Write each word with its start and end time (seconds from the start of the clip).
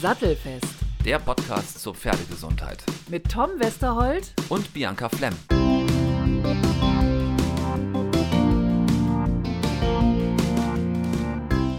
Sattelfest 0.00 0.66
Der 1.04 1.18
Podcast 1.18 1.80
zur 1.80 1.94
Pferdegesundheit. 1.94 2.82
mit 3.08 3.30
Tom 3.30 3.50
Westerholt. 3.58 4.32
Und 4.48 4.72
Bianca 4.74 5.08
Flemm. 5.08 5.34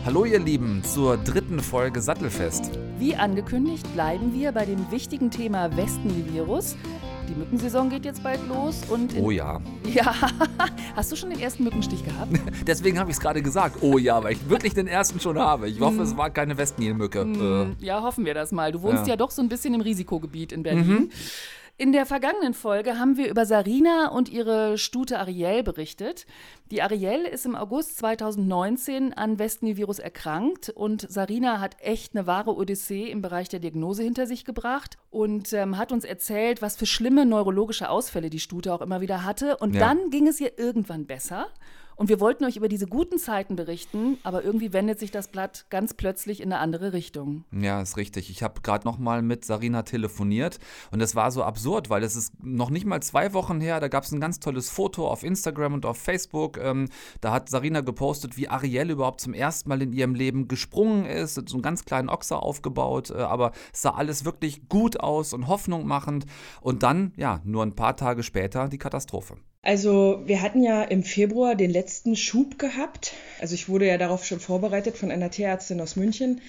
Hallo 0.06 0.24
ihr 0.26 0.40
Lieben 0.40 0.84
zur 0.84 1.18
dritten 1.18 1.60
Folge 1.60 2.02
Sattelfest. 2.02 2.72
Wie 2.98 3.16
angekündigt 3.16 3.86
bleiben 3.94 4.34
wir 4.34 4.52
bei 4.54 4.66
dem 4.66 4.90
wichtigen 4.92 5.30
Thema 5.30 5.76
Westnil-Virus. 5.76 6.76
Die 7.28 7.34
Mückensaison 7.36 7.90
geht 7.90 8.06
jetzt 8.06 8.24
bald 8.24 8.40
los 8.48 8.82
und 8.90 9.16
Oh 9.20 9.32
ja. 9.32 9.60
ja, 9.84 10.14
hast 10.96 11.12
du 11.12 11.16
schon 11.16 11.30
den 11.30 11.40
ersten 11.40 11.64
Mückenstich 11.64 12.04
gehabt? 12.04 12.32
Deswegen 12.68 13.00
habe 13.00 13.10
ich 13.12 13.18
es 13.18 13.22
gerade 13.22 13.42
gesagt. 13.42 13.78
Oh 13.82 13.98
ja, 13.98 14.24
weil 14.24 14.34
ich 14.34 14.50
wirklich 14.50 14.74
den 14.74 14.88
ersten 14.88 15.20
schon 15.20 15.38
habe. 15.38 15.68
Ich 15.70 15.80
hoffe, 15.80 16.02
es 16.02 16.16
war 16.16 16.30
keine 16.30 16.58
Westnilmücke. 16.58 17.76
Äh, 17.80 17.86
Ja, 17.86 18.02
hoffen 18.02 18.26
wir 18.26 18.34
das 18.34 18.52
mal. 18.52 18.72
Du 18.72 18.82
wohnst 18.82 19.04
ja, 19.04 19.10
Ja. 19.10 19.16
Mhm. 19.16 19.20
doch 19.20 19.32
so 19.32 19.42
ein 19.42 19.50
bisschen 19.50 19.74
im 19.74 19.82
Risikogebiet 19.82 20.52
in 20.52 20.64
Berlin. 20.64 21.12
In 21.80 21.92
der 21.92 22.08
vergangenen 22.08 22.56
Folge 22.56 22.98
haben 22.98 23.18
wir 23.18 23.30
über 23.30 23.46
Sarina 23.46 24.08
und 24.08 24.30
ihre 24.30 24.80
Stute 24.80 25.20
Ariel 25.20 25.62
berichtet. 25.62 26.26
Die 26.72 26.82
Ariel 26.82 27.24
ist 27.26 27.46
im 27.46 27.56
August 27.56 27.98
2019 28.00 29.14
an 29.14 29.38
Westnil-Virus 29.38 30.00
erkrankt 30.00 30.70
und 30.72 31.06
Sarina 31.08 31.60
hat 31.60 31.78
echt 31.80 32.16
eine 32.16 32.26
wahre 32.26 32.56
Odyssee 32.56 33.12
im 33.12 33.22
Bereich 33.22 33.48
der 33.50 33.60
Diagnose 33.60 34.02
hinter 34.02 34.26
sich 34.26 34.44
gebracht 34.44 34.98
und 35.12 35.54
ähm, 35.54 35.78
hat 35.78 35.92
uns 35.92 36.04
erzählt, 36.04 36.64
was 36.64 36.78
für 36.78 36.88
schlimme 36.88 37.28
neurologische 37.28 37.92
Ausfälle 37.92 38.32
die 38.32 38.40
Stute 38.40 38.74
auch 38.74 38.82
immer 38.82 39.02
wieder 39.02 39.24
hatte. 39.24 39.58
Und 39.58 39.76
Ja. 39.76 39.82
dann 39.82 40.10
ging 40.10 40.26
es 40.28 40.42
ihr 40.42 40.58
irgendwann 40.58 41.06
besser. 41.06 41.46
Und 41.98 42.10
wir 42.10 42.20
wollten 42.20 42.46
euch 42.46 42.56
über 42.58 42.68
diese 42.68 42.86
guten 42.86 43.18
Zeiten 43.18 43.56
berichten, 43.56 44.20
aber 44.22 44.44
irgendwie 44.44 44.72
wendet 44.72 45.00
sich 45.00 45.10
das 45.10 45.30
Blatt 45.30 45.66
ganz 45.72 45.96
plötzlich 45.96 46.42
in 46.42 46.54
eine 46.54 46.62
andere 46.62 46.94
Richtung. 46.94 47.44
Ja, 47.52 47.82
ist 47.82 47.98
richtig. 47.98 48.30
Ich 48.30 48.44
habe 48.44 48.62
gerade 48.62 48.86
noch 48.86 49.00
mal 49.00 49.24
mit 49.24 49.44
Sarina 49.46 49.82
telefoniert 49.82 50.60
und 50.92 51.02
es 51.02 51.16
war 51.16 51.32
so 51.32 51.42
absurd, 51.42 51.90
weil 51.90 52.04
es 52.04 52.16
ist 52.16 52.34
noch 52.44 52.70
nicht 52.70 52.86
mal 52.86 53.02
zwei 53.02 53.34
Wochen 53.34 53.60
her. 53.60 53.80
Da 53.80 53.88
gab 53.88 54.04
es 54.04 54.12
ein 54.12 54.20
ganz 54.20 54.40
tolles 54.40 54.70
Foto 54.70 55.08
auf 55.10 55.24
Instagram 55.24 55.74
und 55.74 55.88
auf 55.88 55.98
Facebook. 55.98 56.60
Ähm, 56.60 56.88
da 57.20 57.32
hat 57.32 57.50
Sarina 57.50 57.82
gepostet, 57.82 58.38
wie 58.38 58.48
Ariel 58.48 58.92
überhaupt 58.92 59.20
zum 59.20 59.34
ersten 59.34 59.68
Mal 59.68 59.82
in 59.82 59.92
ihrem 59.92 60.14
Leben 60.14 60.48
gesprungen 60.48 61.08
ist, 61.08 61.34
so 61.50 61.56
einen 61.56 61.64
ganz 61.64 61.84
kleinen 61.84 62.10
Ochser 62.10 62.44
aufgebaut, 62.44 63.10
äh, 63.10 63.16
aber 63.16 63.54
es 63.74 63.82
sah 63.82 63.96
alles 63.96 64.24
wirklich 64.24 64.70
gut 64.70 65.00
aus 65.00 65.34
und 65.34 65.48
hoffnungmachend. 65.48 66.28
Und 66.62 66.84
dann, 66.84 67.12
ja, 67.18 67.42
nur 67.44 67.64
ein 67.64 67.76
paar 67.76 67.98
Tage 67.98 68.22
später 68.22 68.70
die 68.70 68.78
Katastrophe. 68.78 69.38
Also 69.68 70.22
wir 70.26 70.42
hatten 70.42 70.64
ja 70.64 70.82
im 70.82 71.04
Februar 71.04 71.54
den 71.54 71.70
letzten 71.70 72.16
Schub 72.16 72.58
gehabt. 72.58 73.12
Also 73.42 73.54
ich 73.54 73.68
wurde 73.68 73.86
ja 73.86 73.98
darauf 73.98 74.24
schon 74.24 74.40
vorbereitet 74.40 74.98
von 74.98 75.12
einer 75.12 75.30
Tierärztin 75.30 75.82
aus 75.82 75.98
München, 75.98 76.40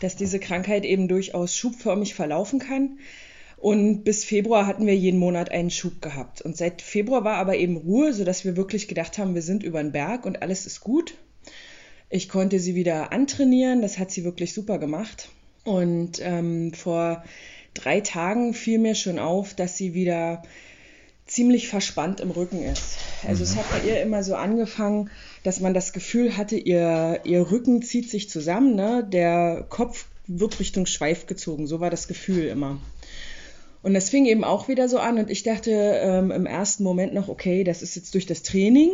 dass 0.00 0.16
diese 0.16 0.40
Krankheit 0.40 0.84
eben 0.84 1.06
durchaus 1.06 1.56
schubförmig 1.56 2.16
verlaufen 2.16 2.58
kann. 2.58 2.98
Und 3.56 4.02
bis 4.02 4.24
Februar 4.24 4.66
hatten 4.66 4.84
wir 4.84 4.96
jeden 4.96 5.20
Monat 5.20 5.52
einen 5.52 5.70
Schub 5.70 6.02
gehabt. 6.02 6.42
Und 6.42 6.56
seit 6.56 6.82
Februar 6.82 7.22
war 7.22 7.36
aber 7.36 7.56
eben 7.56 7.76
Ruhe, 7.76 8.12
sodass 8.12 8.44
wir 8.44 8.56
wirklich 8.56 8.88
gedacht 8.88 9.16
haben, 9.16 9.36
wir 9.36 9.42
sind 9.42 9.62
über 9.62 9.80
den 9.80 9.92
Berg 9.92 10.26
und 10.26 10.42
alles 10.42 10.66
ist 10.66 10.80
gut. 10.80 11.14
Ich 12.10 12.28
konnte 12.28 12.58
sie 12.58 12.74
wieder 12.74 13.12
antrainieren, 13.12 13.80
das 13.80 13.96
hat 13.96 14.10
sie 14.10 14.24
wirklich 14.24 14.52
super 14.52 14.78
gemacht. 14.78 15.28
Und 15.62 16.18
ähm, 16.20 16.72
vor 16.72 17.22
drei 17.74 18.00
Tagen 18.00 18.54
fiel 18.54 18.80
mir 18.80 18.96
schon 18.96 19.20
auf, 19.20 19.54
dass 19.54 19.76
sie 19.76 19.94
wieder 19.94 20.42
ziemlich 21.36 21.68
verspannt 21.68 22.20
im 22.20 22.30
Rücken 22.30 22.62
ist. 22.62 22.96
Also 23.28 23.42
es 23.42 23.56
hat 23.56 23.70
bei 23.70 23.86
ihr 23.86 24.00
immer 24.00 24.22
so 24.22 24.36
angefangen, 24.36 25.10
dass 25.42 25.60
man 25.60 25.74
das 25.74 25.92
Gefühl 25.92 26.38
hatte, 26.38 26.56
ihr, 26.56 27.20
ihr 27.24 27.50
Rücken 27.50 27.82
zieht 27.82 28.08
sich 28.08 28.30
zusammen, 28.30 28.74
ne? 28.74 29.06
der 29.06 29.66
Kopf 29.68 30.06
wird 30.26 30.58
Richtung 30.60 30.86
Schweif 30.86 31.26
gezogen. 31.26 31.66
So 31.66 31.78
war 31.78 31.90
das 31.90 32.08
Gefühl 32.08 32.46
immer. 32.46 32.78
Und 33.82 33.92
das 33.92 34.08
fing 34.08 34.24
eben 34.24 34.44
auch 34.44 34.68
wieder 34.68 34.88
so 34.88 34.98
an 34.98 35.18
und 35.18 35.30
ich 35.30 35.42
dachte 35.42 35.72
ähm, 35.72 36.30
im 36.30 36.46
ersten 36.46 36.82
Moment 36.84 37.12
noch, 37.12 37.28
okay, 37.28 37.64
das 37.64 37.82
ist 37.82 37.96
jetzt 37.96 38.14
durch 38.14 38.24
das 38.24 38.42
Training. 38.42 38.92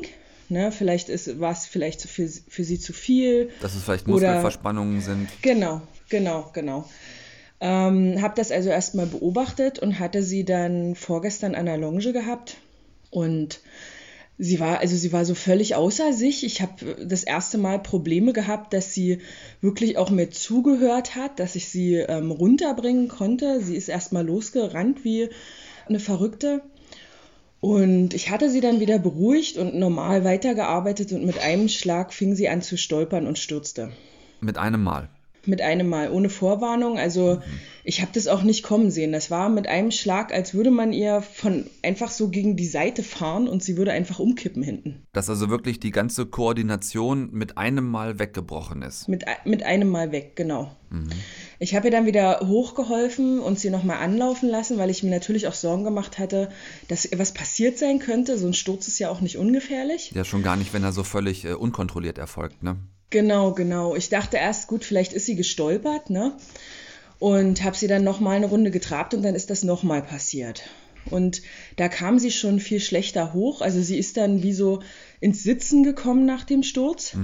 Ne? 0.49 0.73
Vielleicht 0.73 1.11
ist, 1.11 1.39
war 1.39 1.53
es 1.53 1.67
vielleicht 1.67 2.03
für, 2.03 2.29
für 2.29 2.65
sie 2.65 2.81
zu 2.81 2.93
viel. 2.93 3.51
Dass 3.61 3.77
es 3.77 3.85
vielleicht 3.85 4.09
Oder- 4.09 4.15
Muskelverspannungen 4.15 5.01
sind. 5.01 5.29
Genau, 5.43 5.81
genau, 6.09 6.51
genau. 6.53 6.89
Ähm, 7.65 8.21
habe 8.21 8.35
das 8.35 8.51
also 8.51 8.71
erstmal 8.71 9.07
beobachtet 9.07 9.79
und 9.79 10.01
hatte 10.01 10.25
sie 10.25 10.45
dann 10.45 10.97
vorgestern 10.97 11.55
an 11.55 11.67
der 11.67 11.79
Longe 11.79 12.13
gehabt 12.13 12.57
und 13.11 13.61
sie 14.37 14.59
war 14.59 14.81
also 14.81 14.97
sie 14.97 15.13
war 15.13 15.25
so 15.25 15.37
völlig 15.37 15.77
außer 15.77 16.13
sich. 16.13 16.43
Ich 16.43 16.61
habe 16.61 17.07
das 17.07 17.23
erste 17.23 17.59
Mal 17.59 17.79
Probleme 17.79 18.33
gehabt, 18.33 18.75
dass 18.75 18.93
sie 18.93 19.19
wirklich 19.61 19.97
auch 19.97 20.11
mir 20.11 20.29
zugehört 20.29 21.15
hat, 21.15 21.39
dass 21.39 21.55
ich 21.55 21.69
sie 21.69 21.95
ähm, 21.95 22.33
runterbringen 22.33 23.07
konnte. 23.07 23.61
Sie 23.63 23.77
ist 23.77 23.89
erstmal 23.89 24.27
losgerannt 24.27 25.05
wie 25.05 25.29
eine 25.89 26.01
Verrückte. 26.01 26.63
Und 27.61 28.13
ich 28.13 28.31
hatte 28.31 28.51
sie 28.51 28.61
dann 28.61 28.81
wieder 28.81 28.99
beruhigt 28.99 29.57
und 29.57 29.77
normal 29.77 30.25
weitergearbeitet 30.25 31.13
und 31.13 31.25
mit 31.25 31.39
einem 31.39 31.69
Schlag 31.69 32.13
fing 32.13 32.35
sie 32.35 32.49
an 32.49 32.61
zu 32.61 32.77
stolpern 32.77 33.29
und 33.29 33.39
stürzte 33.39 33.93
Mit 34.41 34.59
einem 34.59 34.83
Mal. 34.83 35.09
Mit 35.47 35.61
einem 35.61 35.89
Mal, 35.89 36.11
ohne 36.11 36.29
Vorwarnung. 36.29 36.99
Also 36.99 37.41
ich 37.85 38.01
habe 38.01 38.13
das 38.15 38.29
auch 38.29 38.43
nicht 38.43 38.63
kommen 38.63 38.91
sehen. 38.91 39.13
Das 39.13 39.31
war 39.31 39.49
mit 39.49 39.67
einem 39.67 39.91
Schlag, 39.91 40.33
als 40.33 40.55
würde 40.55 40.71
man 40.71 40.93
ihr 40.93 41.21
von 41.21 41.67
einfach 41.83 42.11
so 42.11 42.29
gegen 42.29 42.57
die 42.57 42.67
Seite 42.67 43.03
fahren 43.03 43.49
und 43.49 43.63
sie 43.63 43.77
würde 43.77 43.93
einfach 43.93 44.19
umkippen 44.19 44.63
hinten. 44.63 45.07
Dass 45.13 45.29
also 45.29 45.51
wirklich 45.51 45.81
die 45.81 45.91
ganze 45.91 46.27
Koordination 46.27 47.31
mit 47.33 47.59
einem 47.59 47.89
Mal 47.91 48.19
weggebrochen 48.19 48.83
ist. 48.83 49.09
Mit, 49.09 49.25
mit 49.45 49.63
einem 49.65 49.89
Mal 49.89 50.13
weg, 50.13 50.37
genau. 50.37 50.77
Ich 51.59 51.75
habe 51.75 51.89
ihr 51.89 51.91
dann 51.91 52.07
wieder 52.07 52.41
hochgeholfen 52.41 53.39
und 53.39 53.59
sie 53.59 53.71
nochmal 53.71 53.99
anlaufen 53.99 54.49
lassen, 54.49 54.79
weil 54.79 54.91
ich 54.91 55.03
mir 55.03 55.11
natürlich 55.11 55.47
auch 55.47 55.55
Sorgen 55.55 55.85
gemacht 55.85 56.19
hatte, 56.19 56.51
dass 56.89 57.07
ihr 57.07 57.19
was 57.19 57.33
passiert 57.33 57.79
sein 57.79 57.99
könnte. 57.99 58.37
So 58.37 58.47
ein 58.47 58.55
Sturz 58.55 58.89
ist 58.89 58.99
ja 58.99 59.09
auch 59.09 59.21
nicht 59.21 59.39
ungefährlich. 59.39 60.13
Ja, 60.15 60.25
schon 60.25 60.43
gar 60.43 60.57
nicht, 60.57 60.75
wenn 60.75 60.85
er 60.85 60.93
so 60.93 61.03
völlig 61.03 61.45
äh, 61.45 61.55
unkontrolliert 61.55 62.19
erfolgt, 62.19 62.63
ne? 62.63 62.77
Genau, 63.13 63.53
genau. 63.53 63.95
Ich 63.95 64.09
dachte 64.09 64.39
erst, 64.39 64.67
gut, 64.67 64.85
vielleicht 64.85 65.13
ist 65.13 65.27
sie 65.27 65.37
gestolpert, 65.37 66.11
ne? 66.11 66.33
Und 67.19 67.63
habe 67.63 67.77
sie 67.77 67.87
dann 67.87 68.03
nochmal 68.03 68.37
eine 68.37 68.47
Runde 68.47 68.73
getrabt 68.73 69.15
und 69.15 69.23
dann 69.23 69.37
ist 69.37 69.51
das 69.51 69.63
nochmal 69.63 70.03
passiert. 70.03 70.63
Und 71.11 71.43
da 71.77 71.89
kam 71.89 72.19
sie 72.19 72.31
schon 72.31 72.59
viel 72.59 72.81
schlechter 72.81 73.33
hoch. 73.33 73.61
Also 73.61 73.81
sie 73.83 73.99
ist 73.99 74.17
dann 74.17 74.43
wie 74.43 74.53
so 74.53 74.81
ins 75.21 75.43
Sitzen 75.43 75.83
gekommen 75.85 76.27
nach 76.27 76.45
dem 76.45 76.63
Sturz 76.63 77.15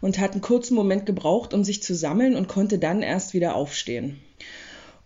und 0.00 0.18
hat 0.18 0.32
einen 0.32 0.40
kurzen 0.40 0.74
Moment 0.74 1.06
gebraucht, 1.06 1.54
um 1.54 1.64
sich 1.64 1.82
zu 1.82 1.94
sammeln 1.94 2.34
und 2.34 2.48
konnte 2.48 2.78
dann 2.78 3.02
erst 3.02 3.32
wieder 3.34 3.54
aufstehen. 3.56 4.20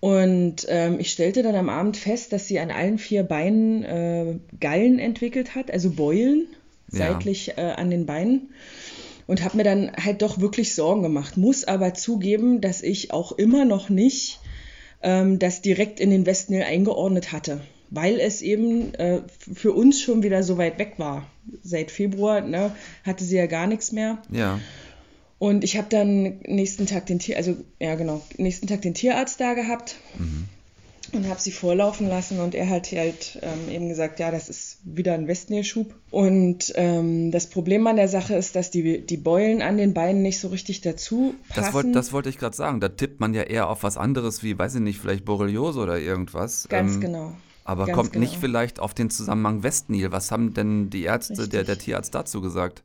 Und 0.00 0.64
ähm, 0.68 1.00
ich 1.00 1.10
stellte 1.10 1.42
dann 1.42 1.56
am 1.56 1.68
Abend 1.68 1.96
fest, 1.96 2.32
dass 2.32 2.46
sie 2.46 2.60
an 2.60 2.70
allen 2.70 2.98
vier 2.98 3.24
Beinen 3.24 3.82
äh, 3.82 4.38
Gallen 4.60 4.98
entwickelt 5.00 5.54
hat, 5.56 5.70
also 5.70 5.90
Beulen 5.90 6.46
Ja. 6.92 6.98
seitlich 6.98 7.58
äh, 7.58 7.72
an 7.76 7.90
den 7.90 8.06
Beinen 8.06 8.50
und 9.28 9.44
habe 9.44 9.58
mir 9.58 9.62
dann 9.62 9.92
halt 10.02 10.22
doch 10.22 10.40
wirklich 10.40 10.74
Sorgen 10.74 11.02
gemacht. 11.02 11.36
Muss 11.36 11.62
aber 11.64 11.94
zugeben, 11.94 12.60
dass 12.60 12.82
ich 12.82 13.12
auch 13.12 13.30
immer 13.32 13.64
noch 13.64 13.90
nicht 13.90 14.40
ähm, 15.02 15.38
das 15.38 15.60
direkt 15.60 16.00
in 16.00 16.10
den 16.10 16.26
Westnil 16.26 16.62
eingeordnet 16.62 17.30
hatte, 17.30 17.60
weil 17.90 18.18
es 18.18 18.42
eben 18.42 18.94
äh, 18.94 19.20
für 19.38 19.72
uns 19.72 20.00
schon 20.00 20.22
wieder 20.24 20.42
so 20.42 20.56
weit 20.56 20.78
weg 20.78 20.94
war. 20.96 21.30
Seit 21.62 21.90
Februar 21.90 22.40
ne, 22.40 22.72
hatte 23.04 23.22
sie 23.22 23.36
ja 23.36 23.46
gar 23.46 23.66
nichts 23.66 23.92
mehr. 23.92 24.22
Ja. 24.32 24.58
Und 25.38 25.62
ich 25.62 25.76
habe 25.76 25.88
dann 25.90 26.40
nächsten 26.46 26.86
Tag 26.86 27.06
den 27.06 27.18
Tier, 27.18 27.36
also 27.36 27.54
ja 27.78 27.94
genau, 27.94 28.22
nächsten 28.38 28.66
Tag 28.66 28.82
den 28.82 28.94
Tierarzt 28.94 29.40
da 29.40 29.54
gehabt 29.54 29.96
und 31.12 31.28
habe 31.28 31.40
sie 31.40 31.52
vorlaufen 31.52 32.08
lassen 32.08 32.40
und 32.40 32.54
er 32.54 32.68
hat 32.68 32.92
halt 32.92 33.38
ähm, 33.42 33.72
eben 33.72 33.88
gesagt, 33.88 34.20
ja, 34.20 34.30
das 34.30 34.48
ist 34.48 34.78
wieder 34.84 35.14
ein 35.14 35.26
Westnilschub. 35.26 35.94
Und 36.10 36.72
ähm, 36.76 37.30
das 37.30 37.46
Problem 37.48 37.86
an 37.86 37.96
der 37.96 38.08
Sache 38.08 38.34
ist, 38.34 38.56
dass 38.56 38.70
die, 38.70 39.04
die 39.04 39.16
Beulen 39.16 39.62
an 39.62 39.76
den 39.76 39.94
Beinen 39.94 40.22
nicht 40.22 40.38
so 40.38 40.48
richtig 40.48 40.80
dazu 40.80 41.34
passen. 41.48 41.62
Das, 41.62 41.74
wollt, 41.74 41.94
das 41.94 42.12
wollte 42.12 42.28
ich 42.28 42.38
gerade 42.38 42.56
sagen. 42.56 42.80
Da 42.80 42.88
tippt 42.88 43.20
man 43.20 43.34
ja 43.34 43.42
eher 43.42 43.68
auf 43.68 43.82
was 43.82 43.96
anderes 43.96 44.42
wie, 44.42 44.58
weiß 44.58 44.76
ich 44.76 44.80
nicht, 44.80 44.98
vielleicht 44.98 45.24
Borreliose 45.24 45.80
oder 45.80 45.98
irgendwas. 45.98 46.66
Ganz 46.68 46.94
Ähm, 46.94 47.00
genau. 47.00 47.32
Aber 47.64 47.84
Ganz 47.84 47.96
kommt 47.96 48.14
nicht 48.16 48.32
genau. 48.32 48.40
vielleicht 48.40 48.80
auf 48.80 48.94
den 48.94 49.10
Zusammenhang 49.10 49.62
Westnil. 49.62 50.10
Was 50.10 50.30
haben 50.30 50.54
denn 50.54 50.88
die 50.88 51.02
Ärzte, 51.04 51.48
der, 51.48 51.64
der 51.64 51.78
Tierarzt 51.78 52.14
dazu 52.14 52.40
gesagt? 52.40 52.82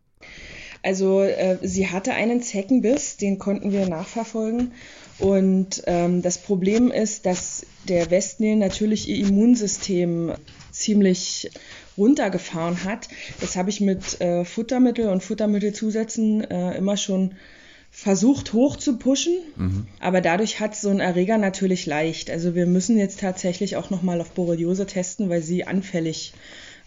Also 0.82 1.22
äh, 1.22 1.58
sie 1.62 1.88
hatte 1.90 2.14
einen 2.14 2.42
Zeckenbiss, 2.42 3.16
den 3.16 3.40
konnten 3.40 3.72
wir 3.72 3.88
nachverfolgen. 3.88 4.74
Und 5.20 5.84
ähm, 5.86 6.22
das 6.22 6.38
Problem 6.38 6.92
ist, 6.92 7.26
dass 7.26 7.66
der 7.88 8.10
Westnil 8.12 8.56
natürlich 8.56 9.08
ihr 9.08 9.28
Immunsystem 9.28 10.34
ziemlich 10.72 11.52
runtergefahren 11.98 12.84
hat. 12.84 13.08
Das 13.40 13.56
habe 13.56 13.70
ich 13.70 13.80
mit 13.80 14.20
äh, 14.22 14.44
Futtermittel 14.46 15.10
und 15.10 15.24
Futtermittelzusätzen 15.24 16.44
äh, 16.44 16.78
immer 16.78 16.98
schon 16.98 17.36
versucht 17.96 18.54
hoch 18.54 18.76
zu 18.76 18.98
pushen, 18.98 19.38
aber 20.00 20.20
dadurch 20.20 20.60
hat 20.60 20.76
so 20.76 20.90
ein 20.90 21.00
Erreger 21.00 21.38
natürlich 21.38 21.86
leicht. 21.86 22.32
Also 22.32 22.56
wir 22.56 22.66
müssen 22.66 22.98
jetzt 22.98 23.20
tatsächlich 23.20 23.76
auch 23.76 23.92
nochmal 23.92 24.20
auf 24.20 24.32
Borreliose 24.32 24.88
testen, 24.88 25.30
weil 25.30 25.44
sie 25.44 25.66
anfällig 25.66 26.34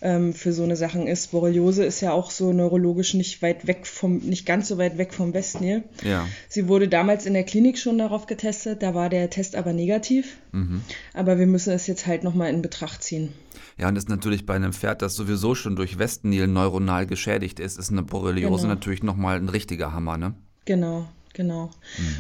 ähm, 0.03 0.35
für 0.35 0.53
so 0.53 0.63
eine 0.63 0.77
Sachen 0.77 1.07
ist. 1.07 1.31
Borreliose 1.31 1.85
ist 1.85 2.01
ja 2.01 2.13
auch 2.13 2.31
so 2.31 2.53
neurologisch 2.53 3.15
nicht 3.15 3.43
weit 3.43 3.67
weg 3.67 3.87
vom, 3.87 4.19
nicht 4.19 4.47
ganz 4.47 4.69
so 4.69 4.79
weit 4.79 4.99
weg 4.99 5.15
vom 5.15 5.33
Westnil. 5.35 5.85
Ja. 6.03 6.27
Sie 6.49 6.69
wurde 6.69 6.89
damals 6.89 7.27
in 7.27 7.35
der 7.35 7.45
Klinik 7.45 7.79
schon 7.79 7.99
darauf 7.99 8.27
getestet, 8.27 8.83
da 8.83 8.95
war 8.95 9.09
der 9.09 9.31
Test 9.31 9.57
aber 9.57 9.73
negativ. 9.73 10.37
Mhm. 10.53 10.83
Aber 11.15 11.39
wir 11.39 11.47
müssen 11.47 11.73
es 11.73 11.87
jetzt 11.87 12.07
halt 12.07 12.25
nochmal 12.25 12.51
in 12.51 12.63
Betracht 12.63 13.03
ziehen. 13.03 13.33
Ja, 13.79 13.89
und 13.89 13.95
das 13.95 14.05
ist 14.05 14.11
natürlich 14.11 14.47
bei 14.47 14.55
einem 14.55 14.73
Pferd, 14.73 15.03
das 15.03 15.15
sowieso 15.15 15.55
schon 15.55 15.77
durch 15.77 15.99
Westnil 15.99 16.47
neuronal 16.47 17.07
geschädigt 17.07 17.61
ist, 17.61 17.79
ist 17.79 17.91
eine 17.91 18.03
Borreliose 18.03 18.63
Genau. 18.63 18.75
natürlich 18.75 19.03
nochmal 19.03 19.37
ein 19.37 19.51
richtiger 19.51 19.93
Hammer, 19.93 20.17
ne? 20.17 20.35
Genau, 20.65 21.07
genau. 21.35 21.71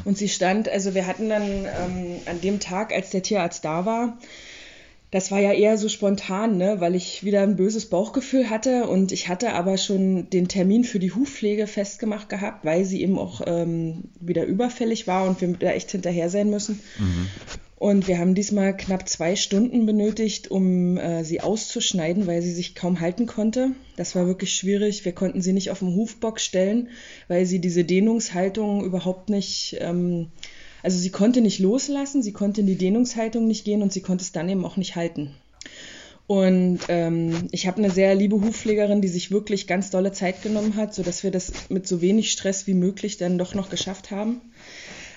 Und 0.04 0.18
sie 0.18 0.28
stand, 0.28 0.68
also 0.68 0.94
wir 0.94 1.06
hatten 1.06 1.28
dann 1.30 1.42
ähm, 1.42 2.16
an 2.26 2.40
dem 2.42 2.60
Tag, 2.60 2.92
als 2.92 3.10
der 3.10 3.22
Tierarzt 3.22 3.64
da 3.64 3.86
war, 3.86 4.18
das 5.10 5.30
war 5.30 5.40
ja 5.40 5.52
eher 5.52 5.78
so 5.78 5.88
spontan, 5.88 6.56
ne, 6.56 6.80
weil 6.80 6.94
ich 6.94 7.24
wieder 7.24 7.42
ein 7.42 7.56
böses 7.56 7.86
Bauchgefühl 7.86 8.50
hatte 8.50 8.88
und 8.88 9.12
ich 9.12 9.28
hatte 9.28 9.52
aber 9.52 9.78
schon 9.78 10.28
den 10.30 10.48
Termin 10.48 10.84
für 10.84 10.98
die 10.98 11.12
Hufpflege 11.12 11.66
festgemacht 11.66 12.28
gehabt, 12.28 12.64
weil 12.64 12.84
sie 12.84 13.02
eben 13.02 13.18
auch 13.18 13.40
ähm, 13.46 14.04
wieder 14.20 14.44
überfällig 14.44 15.06
war 15.06 15.26
und 15.26 15.40
wir 15.40 15.48
da 15.58 15.70
echt 15.70 15.92
hinterher 15.92 16.28
sein 16.28 16.50
müssen. 16.50 16.80
Und 17.78 18.08
wir 18.08 18.18
haben 18.18 18.34
diesmal 18.34 18.74
knapp 18.74 19.06
zwei 19.06 19.36
Stunden 19.36 19.84
benötigt, 19.84 20.50
um 20.50 20.96
äh, 20.96 21.24
sie 21.24 21.42
auszuschneiden, 21.42 22.26
weil 22.26 22.40
sie 22.40 22.52
sich 22.52 22.74
kaum 22.74 23.00
halten 23.00 23.26
konnte. 23.26 23.72
Das 23.96 24.14
war 24.14 24.26
wirklich 24.26 24.54
schwierig. 24.54 25.04
Wir 25.04 25.12
konnten 25.12 25.42
sie 25.42 25.52
nicht 25.52 25.70
auf 25.70 25.80
den 25.80 25.94
Hufbock 25.94 26.40
stellen, 26.40 26.88
weil 27.28 27.44
sie 27.44 27.58
diese 27.58 27.84
Dehnungshaltung 27.84 28.82
überhaupt 28.82 29.28
nicht, 29.28 29.76
ähm, 29.80 30.28
also 30.86 30.98
sie 30.98 31.10
konnte 31.10 31.40
nicht 31.40 31.58
loslassen, 31.58 32.22
sie 32.22 32.32
konnte 32.32 32.60
in 32.60 32.68
die 32.68 32.78
Dehnungshaltung 32.78 33.48
nicht 33.48 33.64
gehen 33.64 33.82
und 33.82 33.92
sie 33.92 34.02
konnte 34.02 34.22
es 34.22 34.30
dann 34.30 34.48
eben 34.48 34.64
auch 34.64 34.76
nicht 34.76 34.94
halten. 34.94 35.34
Und 36.28 36.78
ähm, 36.86 37.48
ich 37.50 37.66
habe 37.66 37.78
eine 37.78 37.90
sehr 37.90 38.14
liebe 38.14 38.40
Hufpflegerin, 38.40 39.00
die 39.00 39.08
sich 39.08 39.32
wirklich 39.32 39.66
ganz 39.66 39.90
dolle 39.90 40.12
Zeit 40.12 40.44
genommen 40.44 40.76
hat, 40.76 40.94
sodass 40.94 41.24
wir 41.24 41.32
das 41.32 41.50
mit 41.70 41.88
so 41.88 42.00
wenig 42.02 42.30
Stress 42.30 42.68
wie 42.68 42.74
möglich 42.74 43.16
dann 43.16 43.36
doch 43.36 43.52
noch 43.56 43.68
geschafft 43.68 44.12
haben. 44.12 44.40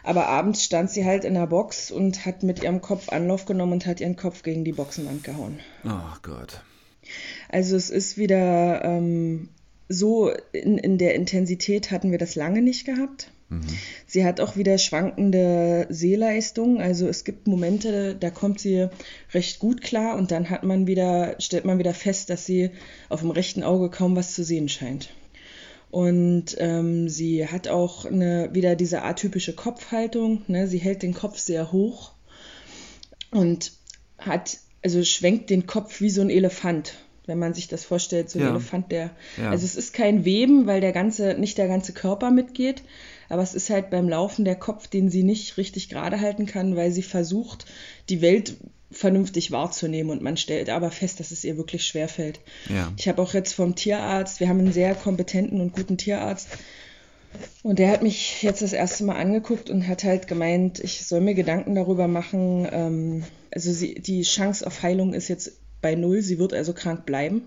Aber 0.04 0.26
abends 0.26 0.64
stand 0.64 0.90
sie 0.90 1.06
halt 1.06 1.24
in 1.24 1.36
der 1.36 1.46
Box 1.46 1.92
und 1.92 2.26
hat 2.26 2.42
mit 2.42 2.64
ihrem 2.64 2.82
Kopf 2.82 3.10
Anlauf 3.10 3.46
genommen 3.46 3.74
und 3.74 3.86
hat 3.86 4.02
ihren 4.02 4.16
Kopf 4.16 4.42
gegen 4.42 4.66
die 4.66 4.74
Boxenwand 4.74 5.24
gehauen. 5.24 5.60
Oh 5.86 6.18
Gott. 6.24 6.64
Also 7.48 7.76
es 7.76 7.92
ist 7.92 8.18
wieder 8.18 8.84
ähm, 8.84 9.50
so, 9.88 10.32
in, 10.52 10.80
in 10.80 10.98
der 10.98 11.14
Intensität 11.14 11.92
hatten 11.92 12.10
wir 12.10 12.18
das 12.18 12.34
lange 12.34 12.64
nicht 12.64 12.88
gehabt. 12.88 13.32
Sie 14.06 14.26
hat 14.26 14.42
auch 14.42 14.56
wieder 14.56 14.78
schwankende 14.78 15.88
Sehleistung. 15.90 16.82
Also 16.82 17.08
es 17.08 17.24
gibt 17.24 17.48
Momente, 17.48 18.16
da 18.16 18.30
kommt 18.30 18.60
sie 18.60 18.88
recht 19.34 19.60
gut 19.60 19.82
klar 19.82 20.18
und 20.18 20.32
dann 20.32 20.50
hat 20.50 20.64
man 20.64 20.86
wieder, 20.86 21.36
stellt 21.40 21.66
man 21.66 21.80
wieder 21.80 21.94
fest, 21.94 22.30
dass 22.30 22.46
sie 22.46 22.70
auf 23.10 23.22
dem 23.22 23.32
rechten 23.32 23.64
Auge 23.64 23.90
kaum 23.90 24.16
was 24.16 24.36
zu 24.36 24.44
sehen 24.44 24.70
scheint. 24.70 25.10
Und 25.90 26.56
ähm, 26.60 27.10
sie 27.10 27.48
hat 27.48 27.68
auch 27.68 28.06
eine, 28.06 28.50
wieder 28.54 28.76
diese 28.76 29.02
atypische 29.02 29.54
Kopfhaltung. 29.54 30.44
Ne? 30.48 30.68
Sie 30.68 30.78
hält 30.78 31.02
den 31.02 31.16
Kopf 31.16 31.40
sehr 31.40 31.72
hoch 31.72 32.12
und 33.32 33.72
hat, 34.20 34.60
also 34.84 35.04
schwenkt 35.04 35.50
den 35.50 35.66
Kopf 35.66 36.02
wie 36.02 36.12
so 36.12 36.22
ein 36.22 36.30
Elefant, 36.30 36.94
wenn 37.26 37.40
man 37.40 37.56
sich 37.56 37.68
das 37.68 37.84
vorstellt, 37.86 38.30
so 38.30 38.38
ein 38.38 38.46
Ja. 38.46 38.52
Elefant, 38.52 38.92
der. 38.92 39.10
Ja. 39.38 39.50
Also 39.50 39.66
es 39.66 39.76
ist 39.76 39.94
kein 39.94 40.26
Weben, 40.26 40.68
weil 40.68 40.82
der 40.82 40.92
ganze, 40.92 41.34
nicht 41.34 41.58
der 41.58 41.68
ganze 41.68 41.94
Körper 41.94 42.30
mitgeht, 42.30 42.84
aber 43.30 43.42
es 43.42 43.56
ist 43.56 43.70
halt 43.70 43.90
beim 43.90 44.10
Laufen 44.10 44.46
der 44.46 44.56
Kopf, 44.56 44.88
den 44.88 45.10
sie 45.10 45.24
nicht 45.24 45.58
richtig 45.58 45.90
gerade 45.90 46.20
halten 46.20 46.46
kann, 46.46 46.76
weil 46.76 46.92
sie 46.92 47.04
versucht, 47.04 47.66
die 48.10 48.22
Welt 48.22 48.58
vernünftig 48.92 49.52
wahrzunehmen 49.52 50.10
und 50.12 50.24
man 50.24 50.36
stellt 50.36 50.70
aber 50.70 50.90
fest, 50.90 51.20
dass 51.20 51.32
es 51.32 51.44
ihr 51.44 51.58
wirklich 51.58 51.86
schwerfällt. 51.86 52.40
Ja. 52.68 52.92
Ich 52.98 53.08
habe 53.08 53.22
auch 53.22 53.34
jetzt 53.34 53.54
vom 53.54 53.76
Tierarzt, 53.76 54.40
wir 54.40 54.50
haben 54.50 54.60
einen 54.60 54.74
sehr 54.74 54.96
kompetenten 54.96 55.62
und 55.62 55.74
guten 55.74 55.98
Tierarzt, 55.98 56.48
und 57.62 57.80
der 57.80 57.92
hat 57.92 58.04
mich 58.04 58.42
jetzt 58.42 58.62
das 58.62 58.74
erste 58.74 59.04
Mal 59.04 59.16
angeguckt 59.18 59.70
und 59.70 59.88
hat 59.88 60.04
halt 60.04 60.28
gemeint, 60.28 60.80
ich 60.80 61.06
soll 61.06 61.22
mir 61.22 61.36
Gedanken 61.36 61.76
darüber 61.76 62.08
machen. 62.08 62.68
Ähm, 62.72 63.24
also 63.52 63.72
sie, 63.72 63.96
die 63.96 64.22
Chance 64.24 64.66
auf 64.66 64.82
Heilung 64.82 65.14
ist 65.14 65.28
jetzt 65.28 65.60
bei 65.82 65.96
null, 65.96 66.22
sie 66.22 66.40
wird 66.40 66.54
also 66.54 66.74
krank 66.74 67.06
bleiben. 67.06 67.44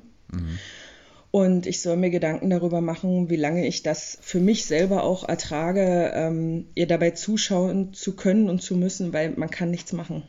Und 1.32 1.66
ich 1.66 1.80
soll 1.80 1.96
mir 1.96 2.10
Gedanken 2.10 2.50
darüber 2.50 2.82
machen, 2.82 3.30
wie 3.30 3.36
lange 3.36 3.66
ich 3.66 3.82
das 3.82 4.18
für 4.20 4.38
mich 4.38 4.66
selber 4.66 5.02
auch 5.02 5.26
ertrage, 5.26 6.12
ähm, 6.14 6.66
ihr 6.74 6.86
dabei 6.86 7.12
zuschauen 7.12 7.94
zu 7.94 8.14
können 8.14 8.50
und 8.50 8.60
zu 8.60 8.76
müssen, 8.76 9.14
weil 9.14 9.30
man 9.36 9.50
kann 9.50 9.70
nichts 9.70 9.94
machen. 9.94 10.22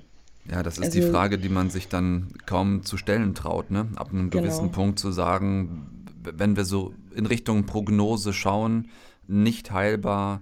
Ja, 0.50 0.63
das 0.63 0.77
ist 0.77 0.85
Also- 0.85 1.01
die 1.01 1.05
Frage, 1.07 1.38
die 1.38 1.50
man 1.50 1.69
sich 1.69 1.89
dann 1.89 2.29
kaum 2.45 2.83
zu 2.83 2.95
stellen 2.97 3.35
traut, 3.35 3.69
ne? 3.69 3.88
Ab 3.95 4.11
einem 4.13 4.29
Genau. 4.29 4.44
gewissen 4.44 4.71
Punkt 4.71 4.97
zu 4.97 5.11
sagen, 5.11 6.05
wenn 6.23 6.55
wir 6.55 6.63
so 6.63 6.94
in 7.13 7.25
Richtung 7.25 7.65
Prognose 7.65 8.31
schauen, 8.31 8.88
nicht 9.27 9.71
heilbar, 9.71 10.39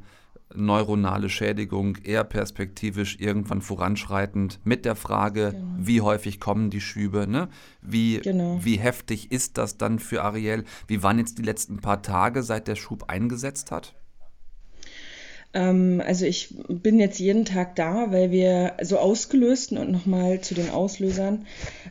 neuronale 0.56 1.30
Schädigung, 1.30 1.98
eher 2.04 2.24
perspektivisch 2.24 3.18
irgendwann 3.20 3.62
voranschreitend 3.62 4.60
mit 4.64 4.86
der 4.86 4.96
Frage, 4.96 5.56
wie 5.78 6.02
häufig 6.02 6.40
kommen 6.40 6.70
die 6.70 6.82
Schübe, 6.82 7.28
ne? 7.28 7.50
Wie, 7.82 8.20
Genau. 8.20 8.60
wie 8.62 8.78
heftig 8.78 9.32
ist 9.32 9.58
das 9.58 9.78
dann 9.78 10.00
für 10.00 10.24
Ariel? 10.24 10.64
Wie 10.88 11.04
waren 11.04 11.20
jetzt 11.20 11.38
die 11.38 11.44
letzten 11.44 11.78
paar 11.78 12.02
Tage, 12.02 12.44
seit 12.44 12.68
der 12.68 12.76
Schub 12.76 13.10
eingesetzt 13.10 13.72
hat? 13.72 13.96
Ähm, 15.54 16.02
also 16.06 16.26
ich 16.26 16.56
bin 16.70 17.00
jetzt 17.00 17.20
jeden 17.20 17.46
Tag 17.46 17.76
da, 17.76 18.12
weil 18.12 18.32
wir 18.32 18.74
so 18.82 18.98
ausgelösten 18.98 19.78
und 19.78 19.92
nochmal 19.92 20.42
zu 20.42 20.54
den 20.54 20.70
Auslösern 20.70 21.46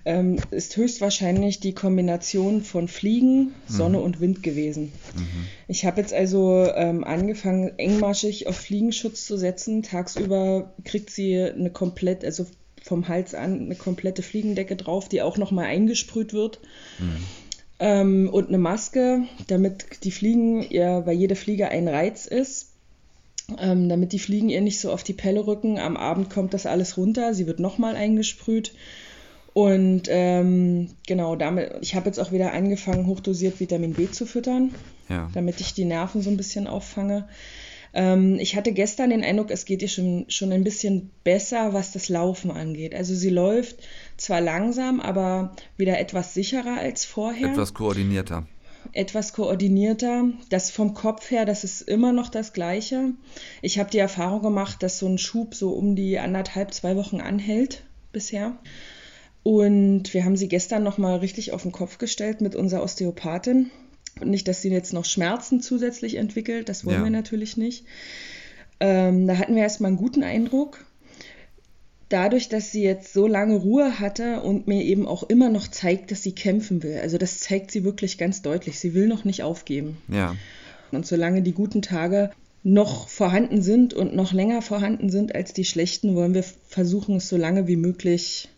ähm, 0.05 0.39
ist 0.51 0.77
höchstwahrscheinlich 0.77 1.61
die 1.61 1.75
Kombination 1.75 2.63
von 2.63 2.89
Fliegen, 2.89 3.55
Sonne 3.67 4.01
und 4.01 4.21
Wind 4.21 4.43
gewesen. 4.43 4.93
Ich 5.69 5.85
habe 5.85 6.01
jetzt 6.01 6.15
also 6.15 6.67
ähm, 6.75 7.05
angefangen, 7.05 7.73
engmaschig 7.79 8.47
auf 8.47 8.57
Fliegenschutz 8.57 9.27
zu 9.27 9.37
setzen. 9.37 9.83
Tagsüber 9.83 10.73
kriegt 10.85 11.11
sie 11.11 11.39
eine 11.39 11.71
komplett, 11.71 12.25
also 12.25 12.47
vom 12.83 13.09
Hals 13.09 13.35
an 13.35 13.61
eine 13.61 13.77
komplette 13.77 14.23
Fliegendecke 14.23 14.75
drauf, 14.77 15.09
die 15.09 15.21
auch 15.21 15.37
nochmal 15.37 15.67
eingesprüht 15.67 16.33
wird. 16.33 16.61
Ähm, 17.79 18.29
und 18.31 18.49
eine 18.49 18.59
Maske, 18.59 19.23
damit 19.47 20.05
die 20.05 20.11
Fliegen, 20.11 20.63
ihr, 20.63 21.03
weil 21.05 21.17
jede 21.17 21.37
Fliege 21.37 21.69
ein 21.69 21.89
Reiz 21.89 22.27
ist, 22.27 22.70
ähm, 23.59 23.89
damit 23.89 24.13
die 24.13 24.19
Fliegen 24.19 24.49
ihr 24.49 24.61
nicht 24.61 24.81
so 24.81 24.93
auf 24.93 25.03
die 25.03 25.13
Pelle 25.13 25.47
rücken. 25.47 25.79
Am 25.79 25.97
Abend 25.97 26.31
kommt 26.31 26.55
das 26.55 26.67
alles 26.67 26.97
runter, 26.97 27.35
sie 27.35 27.47
wird 27.47 27.61
nochmal 27.61 27.97
eingesprüht. 27.97 28.73
Und 29.53 30.03
ähm, 30.09 30.91
genau, 31.07 31.35
damit, 31.35 31.73
ich 31.81 31.95
habe 31.97 32.07
jetzt 32.07 32.19
auch 32.19 32.31
wieder 32.31 32.53
angefangen, 32.53 33.07
hochdosiert 33.07 33.59
Vitamin 33.59 33.95
B 33.95 34.09
zu 34.11 34.25
füttern, 34.27 34.73
Ja. 35.09 35.29
damit 35.35 35.61
ich 35.61 35.75
die 35.75 35.85
Nerven 35.85 36.23
so 36.23 36.31
ein 36.31 36.37
bisschen 36.37 36.69
auffange. 36.69 37.29
Ähm, 37.93 38.39
ich 38.39 38.55
hatte 38.55 38.71
gestern 38.73 39.11
den 39.11 39.25
Eindruck, 39.25 39.51
es 39.51 39.65
geht 39.65 39.83
ihr 39.83 39.89
schon, 39.89 40.27
schon 40.29 40.53
ein 40.53 40.63
bisschen 40.63 41.11
besser, 41.25 41.73
was 41.73 41.91
das 41.91 42.09
Laufen 42.09 42.53
angeht. 42.53 42.95
Also 42.95 43.17
sie 43.17 43.31
läuft 43.31 43.77
zwar 44.17 44.41
langsam, 44.41 45.01
aber 45.01 45.57
wieder 45.77 45.99
etwas 45.99 46.33
sicherer 46.35 46.79
als 46.79 47.05
vorher 47.05 47.51
Etwas 47.51 47.75
koordinierter. 47.75 48.47
Etwas 48.93 49.33
koordinierter. 49.33 50.29
Das 50.49 50.71
vom 50.71 50.95
Kopf 50.95 51.31
her, 51.31 51.45
das 51.45 51.65
ist 51.65 51.83
immer 51.83 52.13
noch 52.13 52.29
das 52.29 52.53
Gleiche. 52.53 53.13
Ich 53.63 53.79
habe 53.79 53.91
die 53.91 53.99
Erfahrung 53.99 54.43
gemacht, 54.43 54.83
dass 54.83 54.99
so 54.99 55.07
ein 55.07 55.19
Schub 55.19 55.55
so 55.55 55.71
um 55.73 55.97
die 55.97 56.19
anderthalb, 56.19 56.75
zwei 56.75 56.97
Wochen 56.97 57.21
anhält 57.21 57.85
bisher. 58.13 58.57
Und 59.43 60.13
wir 60.13 60.25
haben 60.25 60.37
sie 60.37 60.49
gestern 60.49 60.83
nochmal 60.83 61.19
richtig 61.19 61.53
auf 61.53 61.63
den 61.63 61.73
Kopf 61.73 61.99
gestellt 61.99 62.41
mit 62.41 62.55
unserer 62.55 62.83
Osteopathin. 62.83 63.71
Und 64.21 64.31
nicht, 64.31 64.49
dass 64.49 64.61
sie 64.61 64.71
jetzt 64.71 64.93
noch 64.93 65.05
Schmerzen 65.05 65.61
zusätzlich 65.63 66.17
entwickelt, 66.17 66.69
das 66.69 66.85
wollen 66.85 66.99
Ja. 66.99 67.05
wir 67.05 67.11
natürlich 67.11 67.57
nicht. 67.57 67.85
Ähm, 68.81 69.27
da 69.27 69.37
hatten 69.39 69.55
wir 69.55 69.63
erstmal 69.63 69.89
einen 69.89 69.97
guten 69.99 70.23
Eindruck. 70.23 70.85
Dadurch, 72.11 72.49
dass 72.49 72.73
sie 72.73 72.83
jetzt 72.83 73.13
so 73.13 73.27
lange 73.27 73.55
Ruhe 73.55 74.01
hatte 74.01 74.43
und 74.43 74.67
mir 74.67 74.83
eben 74.83 75.07
auch 75.07 75.23
immer 75.23 75.49
noch 75.49 75.69
zeigt, 75.69 76.11
dass 76.11 76.23
sie 76.23 76.33
kämpfen 76.33 76.83
will. 76.83 76.99
Also 77.01 77.19
das 77.19 77.39
zeigt 77.39 77.71
sie 77.71 77.85
wirklich 77.85 78.19
ganz 78.19 78.43
deutlich. 78.43 78.81
Sie 78.81 78.95
will 78.95 79.07
noch 79.07 79.25
nicht 79.25 79.45
aufgeben. 79.45 79.97
Ja. 80.09 80.35
Und 80.91 81.07
solange 81.07 81.41
die 81.41 81.53
guten 81.53 81.83
Tage 81.83 82.31
noch 82.63 83.09
vorhanden 83.09 83.63
sind 83.63 83.95
und 83.95 84.15
noch 84.15 84.33
länger 84.33 84.61
vorhanden 84.61 85.09
sind 85.09 85.35
als 85.35 85.53
die 85.53 85.65
schlechten, 85.65 86.15
wollen 86.17 86.35
wir 86.35 86.43
versuchen, 86.43 87.17
es 87.17 87.29
so 87.29 87.37
lange 87.37 87.69
wie 87.69 87.77
möglich 87.77 88.49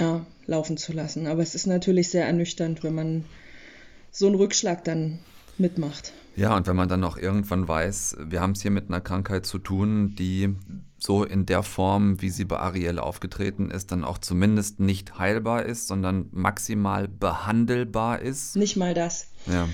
ja, 0.00 0.24
laufen 0.46 0.76
zu 0.76 0.92
lassen. 0.92 1.26
Aber 1.26 1.42
es 1.42 1.56
ist 1.56 1.66
natürlich 1.66 2.10
sehr 2.10 2.26
ernüchternd, 2.26 2.84
wenn 2.84 2.94
man 2.94 3.24
so 4.12 4.26
einen 4.28 4.36
Rückschlag 4.36 4.84
dann 4.84 5.18
mitmacht. 5.58 6.12
Ja, 6.36 6.56
und 6.56 6.66
wenn 6.66 6.76
man 6.76 6.88
dann 6.88 7.00
noch 7.00 7.18
irgendwann 7.18 7.66
weiß, 7.66 8.18
wir 8.24 8.40
haben 8.40 8.52
es 8.52 8.62
hier 8.62 8.70
mit 8.70 8.88
einer 8.88 9.00
Krankheit 9.00 9.46
zu 9.46 9.58
tun, 9.58 10.14
die 10.16 10.54
so 11.02 11.24
in 11.24 11.46
der 11.46 11.62
Form, 11.64 12.22
wie 12.22 12.30
sie 12.30 12.44
bei 12.44 12.58
Ariel 12.58 12.98
aufgetreten 12.98 13.70
ist, 13.70 13.90
dann 13.90 14.04
auch 14.04 14.18
zumindest 14.18 14.78
nicht 14.78 15.18
heilbar 15.18 15.64
ist, 15.64 15.88
sondern 15.88 16.28
maximal 16.30 17.08
behandelbar 17.08 18.20
ist. 18.20 18.54
Nicht 18.54 18.76
mal 18.76 18.94
das. 18.94 19.26
Ja, 19.46 19.68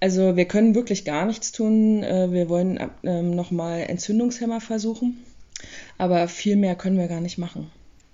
Also 0.00 0.36
wir 0.36 0.46
können 0.46 0.74
wirklich 0.74 1.04
gar 1.04 1.26
nichts 1.26 1.52
tun. 1.52 2.02
Äh, 2.02 2.32
Wir 2.32 2.48
wollen 2.48 2.78
ähm, 3.02 3.36
nochmal 3.36 3.82
Entzündungshemmer 3.82 4.60
versuchen. 4.62 5.18
Aber 5.98 6.26
viel 6.28 6.56
mehr 6.56 6.74
können 6.74 6.96
wir 6.96 7.08
gar 7.08 7.20
nicht 7.20 7.36
machen. 7.36 7.70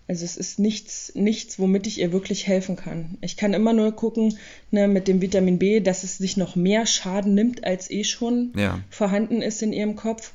Also 0.08 0.24
es 0.24 0.36
ist 0.36 0.58
nichts, 0.58 1.12
nichts, 1.14 1.58
womit 1.58 1.86
ich 1.86 2.00
ihr 2.00 2.12
wirklich 2.12 2.46
helfen 2.46 2.76
kann. 2.76 3.18
Ich 3.20 3.36
kann 3.36 3.54
immer 3.54 3.72
nur 3.72 3.92
gucken, 3.92 4.38
ne, 4.70 4.86
mit 4.88 5.08
dem 5.08 5.20
Vitamin 5.20 5.58
B, 5.58 5.80
dass 5.80 6.04
es 6.04 6.18
sich 6.18 6.36
noch 6.36 6.54
mehr 6.56 6.86
Schaden 6.86 7.34
nimmt, 7.34 7.64
als 7.64 7.90
eh 7.90 8.04
schon 8.04 8.52
ja. 8.56 8.80
vorhanden 8.90 9.42
ist 9.42 9.62
in 9.62 9.72
ihrem 9.72 9.96
Kopf. 9.96 10.32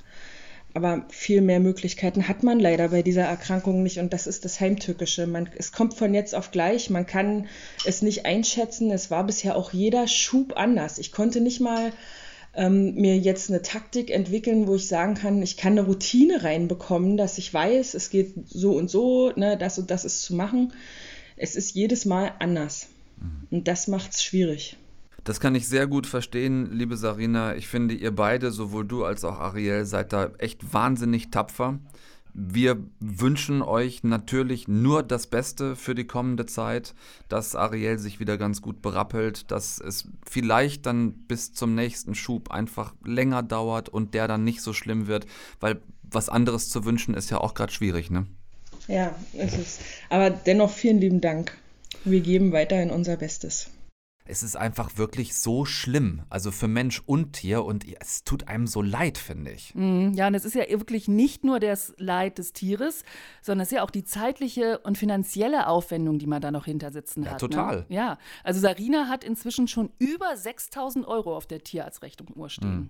Aber 0.74 1.06
viel 1.10 1.42
mehr 1.42 1.60
Möglichkeiten 1.60 2.28
hat 2.28 2.44
man 2.44 2.60
leider 2.60 2.90
bei 2.90 3.02
dieser 3.02 3.24
Erkrankung 3.24 3.84
nicht 3.84 4.00
und 4.00 4.14
das 4.14 4.26
ist 4.26 4.46
das 4.46 4.60
Heimtückische. 4.60 5.28
Man, 5.28 5.50
es 5.58 5.72
kommt 5.72 5.96
von 5.96 6.14
jetzt 6.14 6.34
auf 6.34 6.52
gleich, 6.52 6.90
man 6.90 7.06
kann 7.06 7.48
es 7.86 8.02
nicht 8.02 8.26
einschätzen. 8.26 8.90
Es 8.90 9.12
war 9.12 9.26
bisher 9.26 9.58
auch 9.58 9.74
jeder 9.74 10.08
Schub 10.08 10.54
anders. 10.56 10.98
Ich 10.98 11.12
konnte 11.12 11.42
nicht 11.42 11.60
mal 11.60 11.92
ähm, 12.54 12.96
mir 12.96 13.18
jetzt 13.18 13.50
eine 13.50 13.62
Taktik 13.62 14.12
entwickeln, 14.12 14.68
wo 14.68 14.76
ich 14.76 14.88
sagen 14.88 15.16
kann, 15.16 15.42
ich 15.42 15.58
kann 15.58 15.74
eine 15.74 15.84
Routine 15.86 16.44
reinbekommen, 16.44 17.18
dass 17.18 17.38
ich 17.38 17.54
weiß, 17.54 17.94
es 17.94 18.10
geht 18.10 18.34
so 18.48 18.72
und 18.72 18.90
so, 18.90 19.32
ne, 19.36 19.58
das 19.58 19.78
und 19.78 19.92
das 19.92 20.06
ist 20.06 20.22
zu 20.22 20.36
machen. 20.36 20.74
Es 21.38 21.56
ist 21.56 21.76
jedes 21.76 22.06
Mal 22.06 22.34
anders. 22.40 22.88
Mhm. 23.18 23.48
Und 23.58 23.68
das 23.68 23.88
macht 23.88 24.14
es 24.14 24.24
schwierig. 24.24 24.78
Das 25.24 25.40
kann 25.40 25.54
ich 25.54 25.68
sehr 25.68 25.86
gut 25.86 26.08
verstehen, 26.08 26.72
liebe 26.72 26.98
Sarina. 26.98 27.56
Ich 27.56 27.68
finde, 27.68 27.94
ihr 27.94 28.16
beide, 28.16 28.52
sowohl 28.52 28.86
du 28.86 29.06
als 29.06 29.24
auch 29.24 29.40
Ariel, 29.40 29.86
seid 29.86 30.14
da 30.14 30.32
echt 30.40 30.74
wahnsinnig 30.74 31.30
tapfer. 31.30 31.80
Wir 32.34 32.78
wünschen 33.00 33.62
euch 33.62 34.04
natürlich 34.04 34.68
nur 34.68 35.04
das 35.04 35.28
Beste 35.28 35.76
für 35.76 35.94
die 35.94 36.08
kommende 36.08 36.46
Zeit, 36.46 36.96
dass 37.28 37.56
Ariel 37.56 38.00
sich 38.00 38.20
wieder 38.20 38.38
ganz 38.38 38.62
gut 38.62 38.82
berappelt, 38.82 39.52
dass 39.52 39.80
es 39.80 40.08
vielleicht 40.28 40.86
dann 40.86 41.12
bis 41.12 41.54
zum 41.54 41.76
nächsten 41.76 42.16
Schub 42.16 42.50
einfach 42.50 42.96
länger 43.04 43.44
dauert 43.44 43.90
und 43.90 44.14
der 44.14 44.28
dann 44.28 44.44
nicht 44.44 44.62
so 44.62 44.74
schlimm 44.74 45.08
wird, 45.08 45.28
weil 45.60 45.82
was 46.04 46.30
anderes 46.30 46.70
zu 46.70 46.86
wünschen 46.86 47.14
ist 47.14 47.30
ja 47.30 47.38
auch 47.40 47.54
gerade 47.54 47.72
schwierig, 47.72 48.10
ne? 48.10 48.26
Ja, 48.88 49.16
ist. 49.34 49.82
Aber 50.10 50.30
dennoch 50.30 50.72
vielen 50.72 51.00
lieben 51.00 51.22
Dank. 51.22 51.58
Wir 52.06 52.22
geben 52.22 52.52
weiterhin 52.54 52.90
unser 52.90 53.18
Bestes 53.18 53.70
es 54.26 54.44
ist 54.44 54.56
einfach 54.56 54.98
wirklich 54.98 55.36
so 55.36 55.66
schlimm. 55.66 56.24
Also 56.30 56.52
für 56.52 56.68
Mensch 56.68 57.02
und 57.06 57.34
Tier 57.34 57.64
und 57.64 57.86
es 58.00 58.24
tut 58.24 58.48
einem 58.48 58.68
so 58.68 58.82
leid, 58.82 59.18
finde 59.18 59.52
ich. 59.52 59.74
Mhm, 59.76 60.14
ja, 60.14 60.28
und 60.28 60.36
es 60.36 60.46
ist 60.46 60.56
ja 60.56 60.68
wirklich 60.70 61.08
nicht 61.08 61.44
nur 61.44 61.60
das 61.60 61.94
Leid 61.98 62.38
des 62.38 62.54
Tieres, 62.54 63.04
sondern 63.42 63.64
es 63.64 63.72
ist 63.72 63.78
ja 63.78 63.84
auch 63.84 63.92
die 63.92 64.04
zeitliche 64.04 64.80
und 64.80 64.98
finanzielle 64.98 65.68
Aufwendung, 65.68 66.20
die 66.20 66.28
man 66.28 66.42
da 66.42 66.52
noch 66.52 66.66
hinter 66.66 66.92
sitzen 66.92 67.24
ja, 67.24 67.32
hat. 67.32 67.42
Ne? 67.42 67.50
Total. 67.50 67.78
Ne? 67.78 67.86
Ja, 67.90 68.18
also 68.44 68.60
Sarina 68.60 69.08
hat 69.08 69.24
inzwischen 69.24 69.68
schon 69.68 69.92
über 69.98 70.36
6000 70.36 71.08
Euro 71.08 71.36
auf 71.36 71.48
der 71.48 71.64
Tierarztrechnung 71.64 72.30
Uhr 72.36 72.50
stehen. 72.50 72.76
Mhm. 72.76 72.90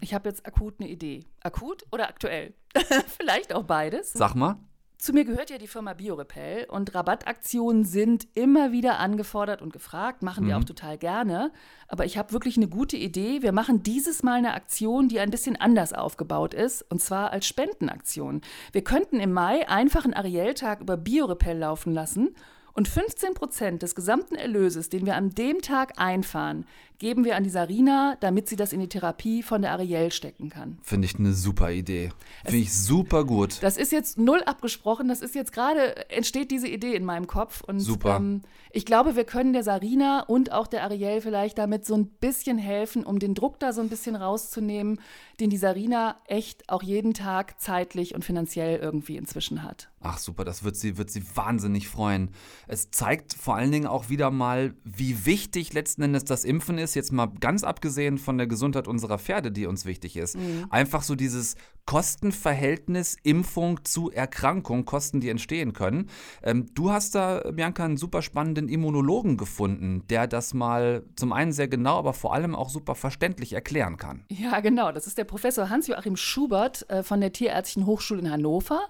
Ich 0.00 0.14
habe 0.14 0.28
jetzt 0.28 0.46
akut 0.46 0.80
eine 0.80 0.88
Idee. 0.88 1.24
Akut 1.42 1.84
oder 1.92 2.08
aktuell? 2.08 2.54
Vielleicht 3.18 3.52
auch 3.52 3.64
beides. 3.64 4.12
Sag 4.12 4.34
mal. 4.34 4.56
Zu 5.00 5.14
mir 5.14 5.24
gehört 5.24 5.48
ja 5.48 5.56
die 5.56 5.66
Firma 5.66 5.94
BioRepel 5.94 6.66
und 6.68 6.94
Rabattaktionen 6.94 7.86
sind 7.86 8.28
immer 8.34 8.70
wieder 8.70 8.98
angefordert 8.98 9.62
und 9.62 9.72
gefragt, 9.72 10.22
machen 10.22 10.46
wir 10.46 10.54
mhm. 10.54 10.62
auch 10.62 10.66
total 10.66 10.98
gerne. 10.98 11.52
Aber 11.88 12.04
ich 12.04 12.18
habe 12.18 12.34
wirklich 12.34 12.58
eine 12.58 12.68
gute 12.68 12.98
Idee. 12.98 13.40
Wir 13.40 13.52
machen 13.52 13.82
dieses 13.82 14.22
Mal 14.22 14.34
eine 14.34 14.52
Aktion, 14.52 15.08
die 15.08 15.18
ein 15.18 15.30
bisschen 15.30 15.56
anders 15.56 15.94
aufgebaut 15.94 16.52
ist, 16.52 16.82
und 16.90 17.00
zwar 17.00 17.30
als 17.30 17.46
Spendenaktion. 17.46 18.42
Wir 18.72 18.84
könnten 18.84 19.20
im 19.20 19.32
Mai 19.32 19.66
einfach 19.70 20.04
einen 20.04 20.12
Ariel-Tag 20.12 20.82
über 20.82 20.98
BioRepel 20.98 21.56
laufen 21.56 21.94
lassen 21.94 22.34
und 22.74 22.86
15 22.86 23.32
Prozent 23.32 23.82
des 23.82 23.94
gesamten 23.94 24.34
Erlöses, 24.34 24.90
den 24.90 25.06
wir 25.06 25.16
an 25.16 25.30
dem 25.30 25.62
Tag 25.62 25.98
einfahren, 25.98 26.66
geben 27.00 27.24
wir 27.24 27.34
an 27.34 27.42
die 27.42 27.50
Sarina, 27.50 28.16
damit 28.20 28.48
sie 28.48 28.56
das 28.56 28.72
in 28.72 28.78
die 28.78 28.88
Therapie 28.88 29.42
von 29.42 29.62
der 29.62 29.72
Ariel 29.72 30.12
stecken 30.12 30.50
kann. 30.50 30.78
Finde 30.82 31.06
ich 31.06 31.18
eine 31.18 31.32
super 31.32 31.72
Idee. 31.72 32.10
Finde 32.44 32.58
ich 32.58 32.72
super 32.72 33.24
gut. 33.24 33.62
Das 33.62 33.78
ist 33.78 33.90
jetzt 33.90 34.18
null 34.18 34.42
abgesprochen. 34.44 35.08
Das 35.08 35.22
ist 35.22 35.34
jetzt 35.34 35.52
gerade, 35.52 36.10
entsteht 36.10 36.50
diese 36.50 36.68
Idee 36.68 36.94
in 36.94 37.04
meinem 37.04 37.26
Kopf. 37.26 37.62
Und, 37.62 37.80
super. 37.80 38.16
Ähm, 38.16 38.42
ich 38.70 38.84
glaube, 38.84 39.16
wir 39.16 39.24
können 39.24 39.54
der 39.54 39.64
Sarina 39.64 40.20
und 40.20 40.52
auch 40.52 40.66
der 40.66 40.84
Ariel 40.84 41.22
vielleicht 41.22 41.58
damit 41.58 41.86
so 41.86 41.94
ein 41.94 42.06
bisschen 42.06 42.58
helfen, 42.58 43.04
um 43.04 43.18
den 43.18 43.34
Druck 43.34 43.58
da 43.58 43.72
so 43.72 43.80
ein 43.80 43.88
bisschen 43.88 44.14
rauszunehmen, 44.14 45.00
den 45.40 45.48
die 45.48 45.56
Sarina 45.56 46.16
echt 46.26 46.68
auch 46.68 46.82
jeden 46.82 47.14
Tag 47.14 47.60
zeitlich 47.60 48.14
und 48.14 48.26
finanziell 48.26 48.78
irgendwie 48.78 49.16
inzwischen 49.16 49.62
hat. 49.62 49.90
Ach 50.02 50.18
super, 50.18 50.44
das 50.44 50.64
wird 50.64 50.76
sie, 50.76 50.98
wird 50.98 51.10
sie 51.10 51.24
wahnsinnig 51.34 51.88
freuen. 51.88 52.30
Es 52.68 52.90
zeigt 52.90 53.34
vor 53.34 53.56
allen 53.56 53.72
Dingen 53.72 53.86
auch 53.86 54.08
wieder 54.08 54.30
mal, 54.30 54.74
wie 54.84 55.26
wichtig 55.26 55.72
letzten 55.72 56.02
Endes 56.02 56.24
das 56.24 56.44
Impfen 56.44 56.78
ist 56.78 56.89
ist, 56.90 56.94
jetzt 56.94 57.12
mal 57.12 57.26
ganz 57.40 57.64
abgesehen 57.64 58.18
von 58.18 58.38
der 58.38 58.46
Gesundheit 58.46 58.88
unserer 58.88 59.18
Pferde, 59.18 59.52
die 59.52 59.66
uns 59.66 59.84
wichtig 59.84 60.16
ist, 60.16 60.36
mhm. 60.36 60.66
einfach 60.70 61.02
so 61.02 61.14
dieses 61.14 61.56
Kostenverhältnis 61.90 63.16
Impfung 63.24 63.84
zu 63.84 64.12
Erkrankung, 64.12 64.84
Kosten, 64.84 65.18
die 65.18 65.28
entstehen 65.28 65.72
können. 65.72 66.08
Ähm, 66.40 66.66
du 66.72 66.92
hast 66.92 67.16
da, 67.16 67.42
Bianca, 67.50 67.84
einen 67.84 67.96
super 67.96 68.22
spannenden 68.22 68.68
Immunologen 68.68 69.36
gefunden, 69.36 70.04
der 70.08 70.28
das 70.28 70.54
mal 70.54 71.02
zum 71.16 71.32
einen 71.32 71.50
sehr 71.50 71.66
genau, 71.66 71.98
aber 71.98 72.12
vor 72.12 72.32
allem 72.32 72.54
auch 72.54 72.68
super 72.70 72.94
verständlich 72.94 73.54
erklären 73.54 73.96
kann. 73.96 74.24
Ja, 74.28 74.60
genau. 74.60 74.92
Das 74.92 75.08
ist 75.08 75.18
der 75.18 75.24
Professor 75.24 75.68
Hans-Joachim 75.68 76.14
Schubert 76.14 76.88
äh, 76.88 77.02
von 77.02 77.20
der 77.20 77.32
Tierärztlichen 77.32 77.86
Hochschule 77.86 78.20
in 78.20 78.30
Hannover. 78.30 78.82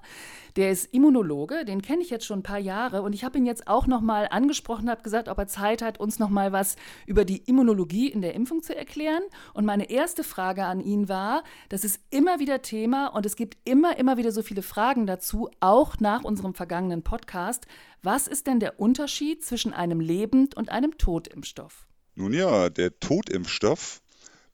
Der 0.56 0.70
ist 0.70 0.92
Immunologe, 0.92 1.64
den 1.64 1.80
kenne 1.80 2.02
ich 2.02 2.10
jetzt 2.10 2.26
schon 2.26 2.40
ein 2.40 2.42
paar 2.42 2.58
Jahre 2.58 3.02
und 3.02 3.12
ich 3.12 3.22
habe 3.22 3.38
ihn 3.38 3.46
jetzt 3.46 3.68
auch 3.68 3.86
noch 3.86 4.00
mal 4.00 4.26
angesprochen, 4.28 4.90
habe 4.90 5.02
gesagt, 5.02 5.28
ob 5.28 5.38
er 5.38 5.46
Zeit 5.46 5.80
hat, 5.80 6.00
uns 6.00 6.18
noch 6.18 6.28
mal 6.28 6.50
was 6.50 6.74
über 7.06 7.24
die 7.24 7.38
Immunologie 7.38 8.08
in 8.08 8.20
der 8.20 8.34
Impfung 8.34 8.60
zu 8.60 8.76
erklären. 8.76 9.22
Und 9.54 9.64
meine 9.64 9.90
erste 9.90 10.24
Frage 10.24 10.64
an 10.64 10.80
ihn 10.80 11.08
war, 11.08 11.44
das 11.68 11.84
ist 11.84 12.00
immer 12.10 12.40
wieder 12.40 12.62
Thema 12.62 12.89
und 13.12 13.26
es 13.26 13.36
gibt 13.36 13.56
immer, 13.64 13.96
immer 13.98 14.16
wieder 14.16 14.32
so 14.32 14.42
viele 14.42 14.62
Fragen 14.62 15.06
dazu, 15.06 15.50
auch 15.60 15.98
nach 16.00 16.24
unserem 16.24 16.54
vergangenen 16.54 17.02
Podcast. 17.02 17.66
Was 18.02 18.26
ist 18.26 18.46
denn 18.46 18.60
der 18.60 18.80
Unterschied 18.80 19.44
zwischen 19.44 19.72
einem 19.72 20.00
Lebend- 20.00 20.56
und 20.56 20.70
einem 20.70 20.98
Totimpfstoff? 20.98 21.86
Nun 22.14 22.32
ja, 22.32 22.68
der 22.68 22.98
Totimpfstoff 22.98 24.02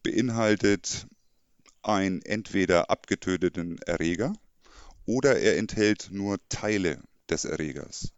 beinhaltet 0.03 1.07
einen 1.83 2.23
entweder 2.23 2.91
abgetöteten 2.91 3.79
Erreger, 3.83 4.33
oder 5.07 5.39
er 5.39 5.57
enthält 5.57 6.09
nur 6.11 6.37
Teile 6.49 7.01
des 7.31 7.45
Erregers. 7.45 8.13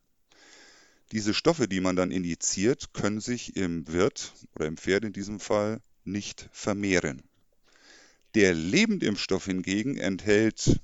Diese 1.12 1.32
Stoffe, 1.32 1.68
die 1.68 1.80
man 1.80 1.96
dann 1.96 2.10
injiziert, 2.10 2.92
können 2.92 3.20
sich 3.20 3.56
im 3.56 3.86
Wirt 3.88 4.32
oder 4.54 4.66
im 4.66 4.76
Pferd 4.76 5.04
in 5.04 5.12
diesem 5.12 5.40
Fall 5.40 5.80
nicht 6.04 6.48
vermehren. 6.52 7.22
Der 8.34 8.52
Lebendimpfstoff 8.54 9.46
hingegen 9.46 9.96
enthält 9.96 10.80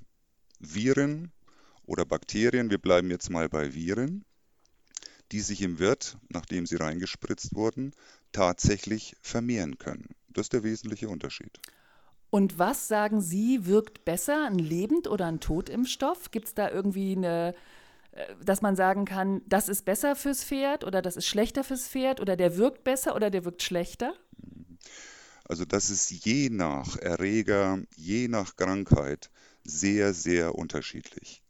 Viren 0.61 1.31
oder 1.85 2.05
Bakterien, 2.07 2.71
wir 2.71 2.79
bleiben 2.79 3.11
jetzt 3.11 3.29
mal 3.29 3.49
bei 3.49 3.75
Viren, 3.75 4.25
die 5.31 5.41
sich 5.41 5.61
im 5.63 5.79
Wirt, 5.79 6.17
nachdem 6.29 6.67
sie 6.67 6.77
reingespritzt 6.77 7.55
wurden, 7.55 7.93
tatsächlich 8.33 9.15
vermehren 9.21 9.79
können. 9.79 10.15
Das 10.29 10.47
ist 10.47 10.53
der 10.53 10.63
wesentliche 10.63 11.09
Unterschied. 11.09 11.61
Und 12.31 12.59
was 12.59 12.89
sagen 12.89 13.21
Sie, 13.21 13.67
wirkt 13.67 14.05
besser, 14.05 14.47
ein 14.47 14.59
Lebend- 14.59 15.07
oder 15.07 15.27
ein 15.27 15.39
Totimpfstoff? 15.39 16.31
Gibt 16.31 16.49
es 16.49 16.55
da 16.55 16.69
irgendwie 16.69 17.15
eine, 17.17 17.55
äh, 18.11 18.35
dass 18.45 18.61
man 18.61 18.75
sagen 18.75 19.05
kann, 19.05 19.43
das 19.47 19.69
ist 19.69 19.85
besser 19.85 20.17
fürs 20.17 20.43
Pferd 20.43 20.83
oder 20.83 21.01
das 21.01 21.17
ist 21.17 21.27
schlechter 21.27 21.63
fürs 21.63 21.87
Pferd 21.87 22.21
oder 22.21 22.37
der 22.37 22.57
wirkt 22.57 22.83
besser 22.83 23.15
oder 23.15 23.31
der 23.31 23.45
wirkt 23.45 23.63
schlechter? 23.63 24.15
Also 25.45 25.65
das 25.65 25.91
ist 25.91 26.11
je 26.11 26.49
nach 26.51 26.97
Erreger, 26.97 27.83
je 27.97 28.29
nach 28.29 28.57
Krankheit 28.57 29.31
sehr, 29.63 30.15
sehr 30.15 30.55
unterschiedlich. 30.55 31.43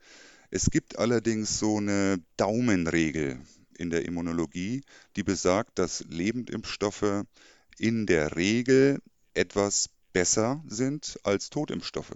Es 0.51 0.71
gibt 0.71 0.99
allerdings 0.99 1.59
so 1.59 1.79
eine 1.79 2.23
Daumenregel 2.37 3.41
in 3.79 3.91
der 3.91 4.05
Immunologie, 4.05 4.83
die 5.17 5.23
besagt, 5.23 5.79
dass 5.79 6.05
Lebendimpfstoffe 6.09 7.25
in 7.79 8.07
der 8.07 8.37
Regel 8.37 9.01
etwas 9.35 9.91
besser 10.13 10.63
sind 10.69 11.19
als 11.25 11.51
Totimpfstoffe. 11.51 12.15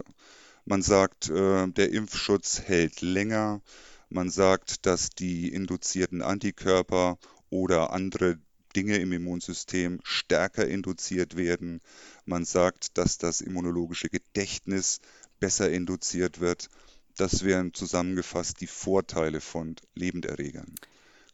Man 0.65 0.81
sagt, 0.81 1.29
äh, 1.29 1.67
der 1.67 1.91
Impfschutz 1.91 2.61
hält 2.61 3.01
länger. 3.01 3.61
Man 4.09 4.29
sagt, 4.29 4.85
dass 4.85 5.09
die 5.09 5.49
induzierten 5.49 6.21
Antikörper 6.21 7.17
oder 7.49 7.91
andere 7.91 8.39
Dinge 8.75 8.97
im 8.97 9.11
Immunsystem 9.11 9.99
stärker 10.03 10.67
induziert 10.67 11.35
werden. 11.35 11.81
Man 12.25 12.45
sagt, 12.45 12.97
dass 12.97 13.17
das 13.17 13.41
immunologische 13.41 14.09
Gedächtnis 14.09 15.01
besser 15.39 15.71
induziert 15.71 16.39
wird. 16.39 16.69
Das 17.17 17.43
wären 17.43 17.73
zusammengefasst 17.73 18.61
die 18.61 18.67
Vorteile 18.67 19.41
von 19.41 19.75
Lebenderregern. 19.95 20.75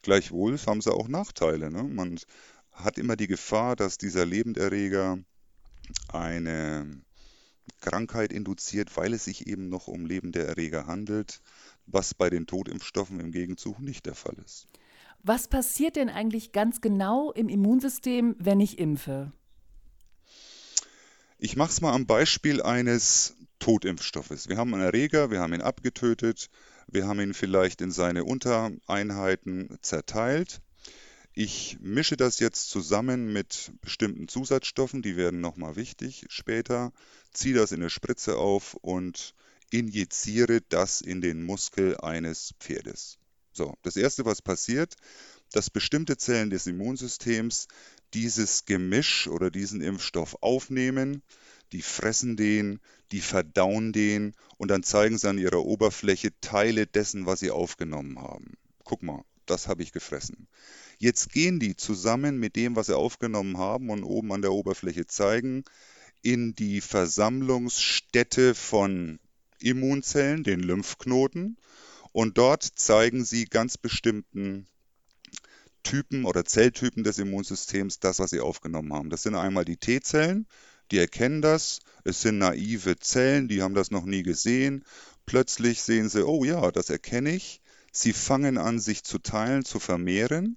Gleichwohl 0.01 0.57
haben 0.65 0.81
sie 0.81 0.93
auch 0.93 1.07
Nachteile. 1.07 1.71
Ne? 1.71 1.83
Man 1.83 2.19
hat 2.71 2.97
immer 2.97 3.15
die 3.15 3.27
Gefahr, 3.27 3.75
dass 3.75 3.97
dieser 3.97 4.25
Lebenderreger 4.25 5.19
eine 6.07 7.01
Krankheit 7.81 8.31
induziert, 8.33 8.95
weil 8.97 9.13
es 9.13 9.25
sich 9.25 9.47
eben 9.47 9.69
noch 9.69 9.87
um 9.87 10.05
lebende 10.05 10.43
Erreger 10.43 10.87
handelt, 10.87 11.41
was 11.85 12.13
bei 12.13 12.29
den 12.29 12.47
Totimpfstoffen 12.47 13.19
im 13.19 13.31
Gegenzug 13.31 13.79
nicht 13.79 14.05
der 14.05 14.15
Fall 14.15 14.35
ist. 14.43 14.67
Was 15.27 15.47
passiert 15.47 15.95
denn 15.95 16.09
eigentlich 16.09 16.51
ganz 16.51 16.81
genau 16.81 17.31
im 17.31 17.49
Immunsystem, 17.49 18.35
wenn 18.37 18.59
ich 18.59 18.77
impfe? 18.77 19.31
Ich 21.39 21.55
mache 21.55 21.71
es 21.71 21.81
mal 21.81 21.93
am 21.93 22.05
Beispiel 22.05 22.61
eines 22.61 23.35
Totimpfstoffes. 23.57 24.49
Wir 24.49 24.57
haben 24.57 24.71
einen 24.75 24.83
Erreger, 24.83 25.31
wir 25.31 25.39
haben 25.39 25.55
ihn 25.55 25.63
abgetötet, 25.63 26.51
Wir 26.85 27.07
haben 27.07 27.19
ihn 27.19 27.33
vielleicht 27.33 27.81
in 27.81 27.89
seine 27.89 28.23
Untereinheiten 28.23 29.79
zerteilt. 29.81 30.61
Ich 31.33 31.79
mische 31.81 32.17
das 32.17 32.37
jetzt 32.37 32.69
zusammen 32.69 33.33
mit 33.33 33.71
bestimmten 33.81 34.27
Zusatzstoffen, 34.27 35.01
die 35.01 35.17
werden 35.17 35.41
nochmal 35.41 35.75
wichtig 35.75 36.27
später, 36.29 36.93
ziehe 37.33 37.55
das 37.55 37.71
in 37.71 37.81
eine 37.81 37.89
Spritze 37.89 38.37
auf 38.37 38.75
und 38.75 39.33
injiziere 39.71 40.61
das 40.69 41.01
in 41.01 41.21
den 41.21 41.41
Muskel 41.41 41.97
eines 41.97 42.53
Pferdes. 42.59 43.17
So, 43.55 43.73
das 43.83 43.95
erste, 43.95 44.25
was 44.25 44.41
passiert, 44.41 44.95
dass 45.53 45.69
bestimmte 45.69 46.17
Zellen 46.17 46.49
des 46.49 46.67
Immunsystems 46.67 47.69
dieses 48.13 48.65
Gemisch 48.65 49.29
oder 49.29 49.49
diesen 49.49 49.79
Impfstoff 49.79 50.35
aufnehmen, 50.41 51.23
die 51.71 51.81
fressen 51.81 52.35
den, 52.35 52.81
die 53.13 53.21
verdauen 53.21 53.93
den 53.93 54.35
und 54.57 54.69
dann 54.71 54.83
zeigen 54.83 55.17
sie 55.17 55.29
an 55.29 55.37
ihrer 55.37 55.63
Oberfläche 55.63 56.31
Teile 56.41 56.85
dessen, 56.85 57.25
was 57.27 57.39
sie 57.39 57.49
aufgenommen 57.49 58.19
haben. 58.19 58.57
Guck 58.83 59.03
mal, 59.03 59.23
das 59.45 59.69
habe 59.69 59.83
ich 59.83 59.93
gefressen. 59.93 60.49
Jetzt 60.97 61.31
gehen 61.31 61.59
die 61.59 61.77
zusammen 61.77 62.37
mit 62.37 62.57
dem, 62.57 62.75
was 62.75 62.87
sie 62.87 62.97
aufgenommen 62.97 63.57
haben 63.57 63.89
und 63.89 64.03
oben 64.03 64.33
an 64.33 64.41
der 64.41 64.51
Oberfläche 64.51 65.07
zeigen, 65.07 65.63
in 66.21 66.55
die 66.55 66.81
Versammlungsstätte 66.81 68.53
von 68.53 69.19
Immunzellen, 69.59 70.43
den 70.43 70.59
Lymphknoten, 70.59 71.57
und 72.15 72.37
dort 72.37 72.63
zeigen 72.63 73.25
sie 73.25 73.43
ganz 73.43 73.77
bestimmten 73.77 74.67
Typen 75.83 76.23
oder 76.23 76.45
Zelltypen 76.45 77.03
des 77.03 77.19
Immunsystems 77.19 77.99
das, 77.99 78.19
was 78.19 78.29
sie 78.29 78.39
aufgenommen 78.39 78.93
haben. 78.93 79.09
Das 79.09 79.23
sind 79.23 79.35
einmal 79.35 79.65
die 79.65 79.75
T-Zellen, 79.75 80.47
die 80.91 80.97
erkennen 80.97 81.41
das. 81.41 81.81
Es 82.05 82.21
sind 82.21 82.37
naive 82.37 82.97
Zellen, 82.99 83.49
die 83.49 83.61
haben 83.61 83.75
das 83.75 83.91
noch 83.91 84.05
nie 84.05 84.23
gesehen. 84.23 84.85
Plötzlich 85.25 85.81
sehen 85.81 86.07
sie, 86.07 86.25
oh 86.25 86.45
ja, 86.45 86.71
das 86.71 86.89
erkenne 86.89 87.35
ich. 87.35 87.59
Sie 87.91 88.13
fangen 88.13 88.57
an, 88.57 88.79
sich 88.79 89.03
zu 89.03 89.19
teilen, 89.19 89.65
zu 89.65 89.81
vermehren. 89.81 90.55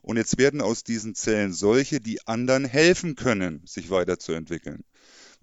Und 0.00 0.16
jetzt 0.16 0.38
werden 0.38 0.62
aus 0.62 0.84
diesen 0.84 1.14
Zellen 1.14 1.52
solche, 1.52 2.00
die 2.00 2.26
anderen 2.26 2.64
helfen 2.64 3.14
können, 3.14 3.60
sich 3.66 3.90
weiterzuentwickeln. 3.90 4.84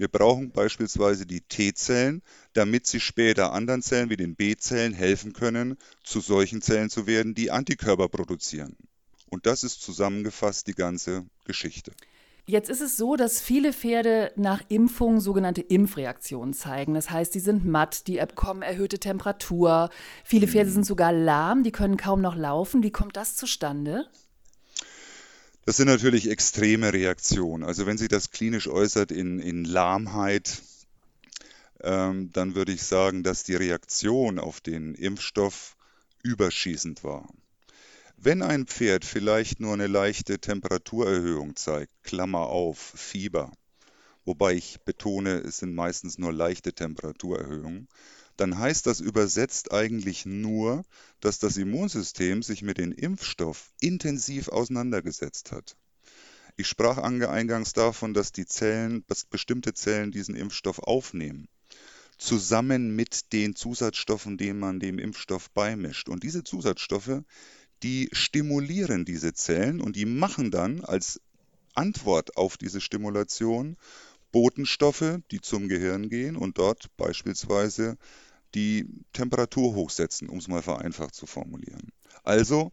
Wir 0.01 0.07
brauchen 0.07 0.49
beispielsweise 0.49 1.27
die 1.27 1.41
T-Zellen, 1.41 2.23
damit 2.53 2.87
sie 2.87 2.99
später 2.99 3.53
anderen 3.53 3.83
Zellen 3.83 4.09
wie 4.09 4.17
den 4.17 4.35
B-Zellen 4.35 4.95
helfen 4.95 5.31
können, 5.31 5.77
zu 6.03 6.21
solchen 6.21 6.63
Zellen 6.63 6.89
zu 6.89 7.05
werden, 7.05 7.35
die 7.35 7.51
Antikörper 7.51 8.09
produzieren. 8.09 8.75
Und 9.29 9.45
das 9.45 9.63
ist 9.63 9.83
zusammengefasst 9.83 10.65
die 10.65 10.73
ganze 10.73 11.27
Geschichte. 11.45 11.91
Jetzt 12.47 12.71
ist 12.71 12.81
es 12.81 12.97
so, 12.97 13.15
dass 13.15 13.41
viele 13.41 13.73
Pferde 13.73 14.31
nach 14.35 14.63
Impfung 14.69 15.19
sogenannte 15.19 15.61
Impfreaktionen 15.61 16.55
zeigen. 16.55 16.95
Das 16.95 17.11
heißt, 17.11 17.35
die 17.35 17.39
sind 17.39 17.63
matt, 17.63 18.07
die 18.07 18.17
bekommen 18.17 18.63
erhöhte 18.63 18.97
Temperatur. 18.97 19.91
Viele 20.23 20.47
Pferde 20.47 20.71
sind 20.71 20.87
sogar 20.87 21.13
lahm, 21.13 21.61
die 21.61 21.71
können 21.71 21.97
kaum 21.97 22.21
noch 22.21 22.35
laufen. 22.35 22.81
Wie 22.81 22.91
kommt 22.91 23.17
das 23.17 23.35
zustande? 23.35 24.07
Das 25.65 25.77
sind 25.77 25.87
natürlich 25.87 26.29
extreme 26.29 26.91
Reaktionen. 26.91 27.63
Also 27.63 27.85
wenn 27.85 27.97
sich 27.97 28.07
das 28.07 28.31
klinisch 28.31 28.67
äußert 28.67 29.11
in, 29.11 29.39
in 29.39 29.63
Lahmheit, 29.63 30.61
ähm, 31.81 32.31
dann 32.33 32.55
würde 32.55 32.71
ich 32.71 32.83
sagen, 32.83 33.23
dass 33.23 33.43
die 33.43 33.55
Reaktion 33.55 34.39
auf 34.39 34.59
den 34.59 34.95
Impfstoff 34.95 35.75
überschießend 36.23 37.03
war. 37.03 37.29
Wenn 38.17 38.41
ein 38.41 38.67
Pferd 38.67 39.05
vielleicht 39.05 39.59
nur 39.59 39.73
eine 39.73 39.87
leichte 39.87 40.39
Temperaturerhöhung 40.39 41.55
zeigt, 41.55 41.91
Klammer 42.03 42.47
auf, 42.47 42.77
Fieber, 42.77 43.51
wobei 44.25 44.53
ich 44.53 44.81
betone, 44.81 45.39
es 45.39 45.57
sind 45.57 45.73
meistens 45.73 46.17
nur 46.17 46.31
leichte 46.31 46.73
Temperaturerhöhungen, 46.73 47.87
dann 48.41 48.57
heißt 48.57 48.87
das 48.87 48.99
übersetzt 49.01 49.71
eigentlich 49.71 50.25
nur, 50.25 50.83
dass 51.19 51.37
das 51.37 51.57
Immunsystem 51.57 52.41
sich 52.41 52.63
mit 52.63 52.79
dem 52.79 52.91
Impfstoff 52.91 53.71
intensiv 53.79 54.47
auseinandergesetzt 54.47 55.51
hat. 55.51 55.77
Ich 56.57 56.65
sprach 56.65 56.97
eingangs 56.97 57.73
davon, 57.73 58.15
dass 58.15 58.31
die 58.31 58.47
Zellen, 58.47 59.03
dass 59.05 59.25
bestimmte 59.25 59.75
Zellen 59.75 60.09
diesen 60.09 60.35
Impfstoff 60.35 60.79
aufnehmen, 60.79 61.49
zusammen 62.17 62.95
mit 62.95 63.31
den 63.31 63.55
Zusatzstoffen, 63.55 64.39
denen 64.39 64.59
man 64.59 64.79
dem 64.79 64.97
Impfstoff 64.97 65.51
beimischt. 65.51 66.09
Und 66.09 66.23
diese 66.23 66.43
Zusatzstoffe, 66.43 67.21
die 67.83 68.09
stimulieren 68.11 69.05
diese 69.05 69.33
Zellen 69.35 69.79
und 69.81 69.95
die 69.95 70.05
machen 70.05 70.49
dann 70.49 70.83
als 70.83 71.21
Antwort 71.75 72.37
auf 72.37 72.57
diese 72.57 72.81
Stimulation 72.81 73.77
Botenstoffe, 74.31 75.19
die 75.29 75.41
zum 75.41 75.67
Gehirn 75.67 76.09
gehen 76.09 76.35
und 76.35 76.57
dort 76.57 76.95
beispielsweise 76.97 77.97
die 78.55 78.87
Temperatur 79.13 79.73
hochsetzen, 79.75 80.29
um 80.29 80.37
es 80.37 80.47
mal 80.47 80.61
vereinfacht 80.61 81.15
zu 81.15 81.25
formulieren. 81.25 81.91
Also 82.23 82.71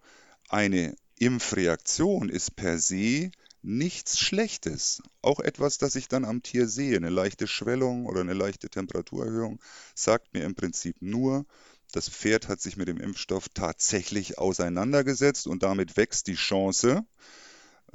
eine 0.48 0.96
Impfreaktion 1.18 2.28
ist 2.28 2.56
per 2.56 2.78
se 2.78 3.30
nichts 3.62 4.18
Schlechtes. 4.18 5.02
Auch 5.20 5.40
etwas, 5.40 5.78
das 5.78 5.96
ich 5.96 6.08
dann 6.08 6.24
am 6.24 6.42
Tier 6.42 6.68
sehe, 6.68 6.96
eine 6.96 7.10
leichte 7.10 7.46
Schwellung 7.46 8.06
oder 8.06 8.20
eine 8.20 8.34
leichte 8.34 8.68
Temperaturerhöhung, 8.68 9.60
sagt 9.94 10.32
mir 10.32 10.44
im 10.44 10.54
Prinzip 10.54 10.96
nur, 11.00 11.44
das 11.92 12.08
Pferd 12.08 12.48
hat 12.48 12.60
sich 12.60 12.76
mit 12.76 12.88
dem 12.88 13.00
Impfstoff 13.00 13.48
tatsächlich 13.48 14.38
auseinandergesetzt 14.38 15.46
und 15.46 15.62
damit 15.62 15.96
wächst 15.96 16.26
die 16.26 16.34
Chance, 16.34 17.04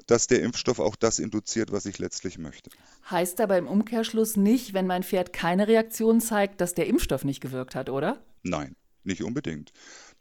dass 0.07 0.27
der 0.27 0.41
Impfstoff 0.41 0.79
auch 0.79 0.95
das 0.95 1.19
induziert, 1.19 1.71
was 1.71 1.85
ich 1.85 1.99
letztlich 1.99 2.37
möchte. 2.37 2.69
Heißt 3.09 3.39
aber 3.41 3.57
im 3.57 3.67
Umkehrschluss 3.67 4.37
nicht, 4.37 4.73
wenn 4.73 4.87
mein 4.87 5.03
Pferd 5.03 5.33
keine 5.33 5.67
Reaktion 5.67 6.21
zeigt, 6.21 6.61
dass 6.61 6.73
der 6.73 6.87
Impfstoff 6.87 7.23
nicht 7.23 7.41
gewirkt 7.41 7.75
hat, 7.75 7.89
oder? 7.89 8.23
Nein, 8.43 8.75
nicht 9.03 9.23
unbedingt. 9.23 9.71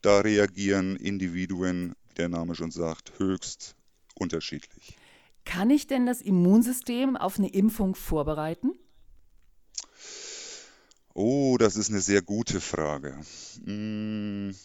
Da 0.01 0.19
reagieren 0.19 0.95
Individuen, 0.95 1.95
wie 2.09 2.15
der 2.15 2.29
Name 2.29 2.55
schon 2.55 2.71
sagt, 2.71 3.13
höchst 3.17 3.75
unterschiedlich. 4.15 4.97
Kann 5.45 5.69
ich 5.69 5.87
denn 5.87 6.05
das 6.05 6.21
Immunsystem 6.21 7.17
auf 7.17 7.37
eine 7.37 7.49
Impfung 7.49 7.95
vorbereiten? 7.95 8.73
Oh, 11.13 11.57
das 11.59 11.75
ist 11.75 11.89
eine 11.89 12.01
sehr 12.01 12.21
gute 12.21 12.59
Frage. 12.59 13.15
Hm, 13.65 14.55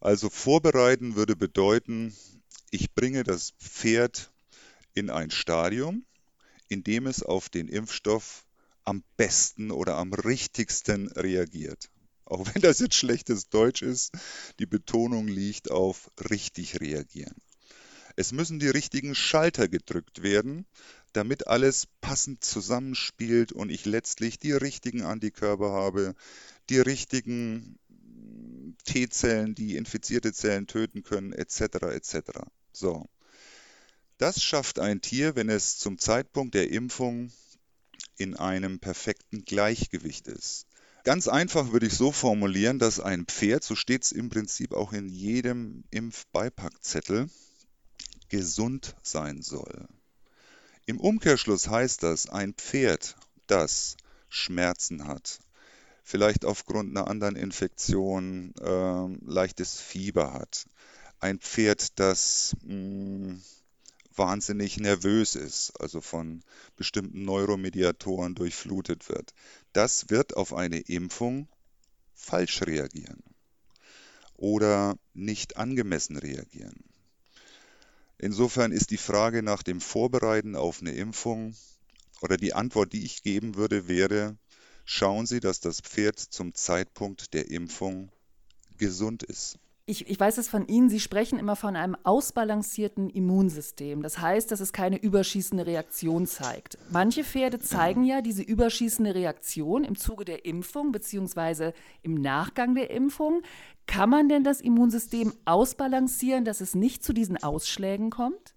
also 0.00 0.28
vorbereiten 0.28 1.16
würde 1.16 1.36
bedeuten, 1.36 2.14
ich 2.74 2.92
bringe 2.92 3.22
das 3.22 3.52
Pferd 3.60 4.32
in 4.94 5.08
ein 5.08 5.30
Stadium, 5.30 6.04
in 6.66 6.82
dem 6.82 7.06
es 7.06 7.22
auf 7.22 7.48
den 7.48 7.68
Impfstoff 7.68 8.44
am 8.82 9.04
besten 9.16 9.70
oder 9.70 9.96
am 9.96 10.12
richtigsten 10.12 11.06
reagiert. 11.12 11.88
Auch 12.24 12.52
wenn 12.52 12.62
das 12.62 12.80
jetzt 12.80 12.96
schlechtes 12.96 13.48
Deutsch 13.48 13.82
ist, 13.82 14.10
die 14.58 14.66
Betonung 14.66 15.28
liegt 15.28 15.70
auf 15.70 16.10
richtig 16.30 16.80
reagieren. 16.80 17.36
Es 18.16 18.32
müssen 18.32 18.58
die 18.58 18.70
richtigen 18.70 19.14
Schalter 19.14 19.68
gedrückt 19.68 20.24
werden, 20.24 20.66
damit 21.12 21.46
alles 21.46 21.86
passend 22.00 22.42
zusammenspielt 22.42 23.52
und 23.52 23.70
ich 23.70 23.84
letztlich 23.84 24.40
die 24.40 24.52
richtigen 24.52 25.02
Antikörper 25.02 25.70
habe, 25.70 26.16
die 26.70 26.80
richtigen 26.80 27.78
T-Zellen, 28.84 29.54
die 29.54 29.76
infizierte 29.76 30.32
Zellen 30.32 30.66
töten 30.66 31.04
können, 31.04 31.32
etc. 31.32 31.60
etc. 31.92 32.40
So. 32.74 33.08
Das 34.18 34.42
schafft 34.42 34.78
ein 34.78 35.00
Tier, 35.00 35.36
wenn 35.36 35.48
es 35.48 35.78
zum 35.78 35.98
Zeitpunkt 35.98 36.54
der 36.54 36.70
Impfung 36.70 37.32
in 38.16 38.36
einem 38.36 38.78
perfekten 38.78 39.44
Gleichgewicht 39.44 40.28
ist. 40.28 40.66
Ganz 41.04 41.28
einfach 41.28 41.72
würde 41.72 41.86
ich 41.86 41.94
so 41.94 42.12
formulieren, 42.12 42.78
dass 42.78 43.00
ein 43.00 43.26
Pferd, 43.26 43.62
so 43.62 43.74
steht 43.74 44.04
es 44.04 44.12
im 44.12 44.30
Prinzip 44.30 44.72
auch 44.72 44.92
in 44.92 45.08
jedem 45.08 45.84
Impfbeipackzettel, 45.90 47.28
gesund 48.28 48.96
sein 49.02 49.42
soll. 49.42 49.86
Im 50.86 50.98
Umkehrschluss 50.98 51.68
heißt 51.68 52.02
das, 52.02 52.28
ein 52.28 52.54
Pferd, 52.54 53.16
das 53.46 53.96
Schmerzen 54.28 55.06
hat, 55.06 55.40
vielleicht 56.02 56.44
aufgrund 56.44 56.96
einer 56.96 57.08
anderen 57.08 57.36
Infektion 57.36 58.54
äh, 58.60 59.30
leichtes 59.30 59.78
Fieber 59.78 60.32
hat, 60.32 60.66
ein 61.20 61.38
Pferd, 61.38 61.98
das 61.98 62.56
mh, 62.62 62.72
hm, 62.72 63.42
wahnsinnig 64.16 64.78
nervös 64.78 65.34
ist, 65.34 65.72
also 65.80 66.00
von 66.00 66.42
bestimmten 66.76 67.24
Neuromediatoren 67.24 68.34
durchflutet 68.34 69.08
wird, 69.08 69.34
das 69.72 70.10
wird 70.10 70.36
auf 70.36 70.54
eine 70.54 70.78
Impfung 70.80 71.48
falsch 72.14 72.62
reagieren 72.62 73.22
oder 74.36 74.96
nicht 75.14 75.56
angemessen 75.56 76.16
reagieren. 76.16 76.84
Insofern 78.18 78.72
ist 78.72 78.90
die 78.90 78.96
Frage 78.96 79.42
nach 79.42 79.62
dem 79.62 79.80
Vorbereiten 79.80 80.56
auf 80.56 80.80
eine 80.80 80.92
Impfung 80.92 81.54
oder 82.20 82.36
die 82.36 82.54
Antwort, 82.54 82.92
die 82.92 83.04
ich 83.04 83.22
geben 83.22 83.56
würde, 83.56 83.88
wäre, 83.88 84.36
schauen 84.84 85.26
Sie, 85.26 85.40
dass 85.40 85.60
das 85.60 85.80
Pferd 85.80 86.18
zum 86.18 86.54
Zeitpunkt 86.54 87.34
der 87.34 87.50
Impfung 87.50 88.10
gesund 88.78 89.22
ist. 89.22 89.58
Ich, 89.86 90.08
ich 90.08 90.18
weiß 90.18 90.38
es 90.38 90.48
von 90.48 90.66
Ihnen, 90.66 90.88
Sie 90.88 90.98
sprechen 90.98 91.38
immer 91.38 91.56
von 91.56 91.76
einem 91.76 91.94
ausbalancierten 92.04 93.10
Immunsystem. 93.10 94.02
Das 94.02 94.18
heißt, 94.18 94.50
dass 94.50 94.60
es 94.60 94.72
keine 94.72 94.96
überschießende 94.96 95.66
Reaktion 95.66 96.26
zeigt. 96.26 96.78
Manche 96.90 97.22
Pferde 97.22 97.58
zeigen 97.58 98.02
ja 98.04 98.22
diese 98.22 98.42
überschießende 98.42 99.14
Reaktion 99.14 99.84
im 99.84 99.94
Zuge 99.94 100.24
der 100.24 100.46
Impfung 100.46 100.90
bzw. 100.90 101.72
im 102.00 102.14
Nachgang 102.14 102.74
der 102.74 102.88
Impfung. 102.90 103.42
Kann 103.86 104.08
man 104.08 104.30
denn 104.30 104.42
das 104.42 104.62
Immunsystem 104.62 105.34
ausbalancieren, 105.44 106.46
dass 106.46 106.62
es 106.62 106.74
nicht 106.74 107.04
zu 107.04 107.12
diesen 107.12 107.42
Ausschlägen 107.42 108.08
kommt? 108.08 108.54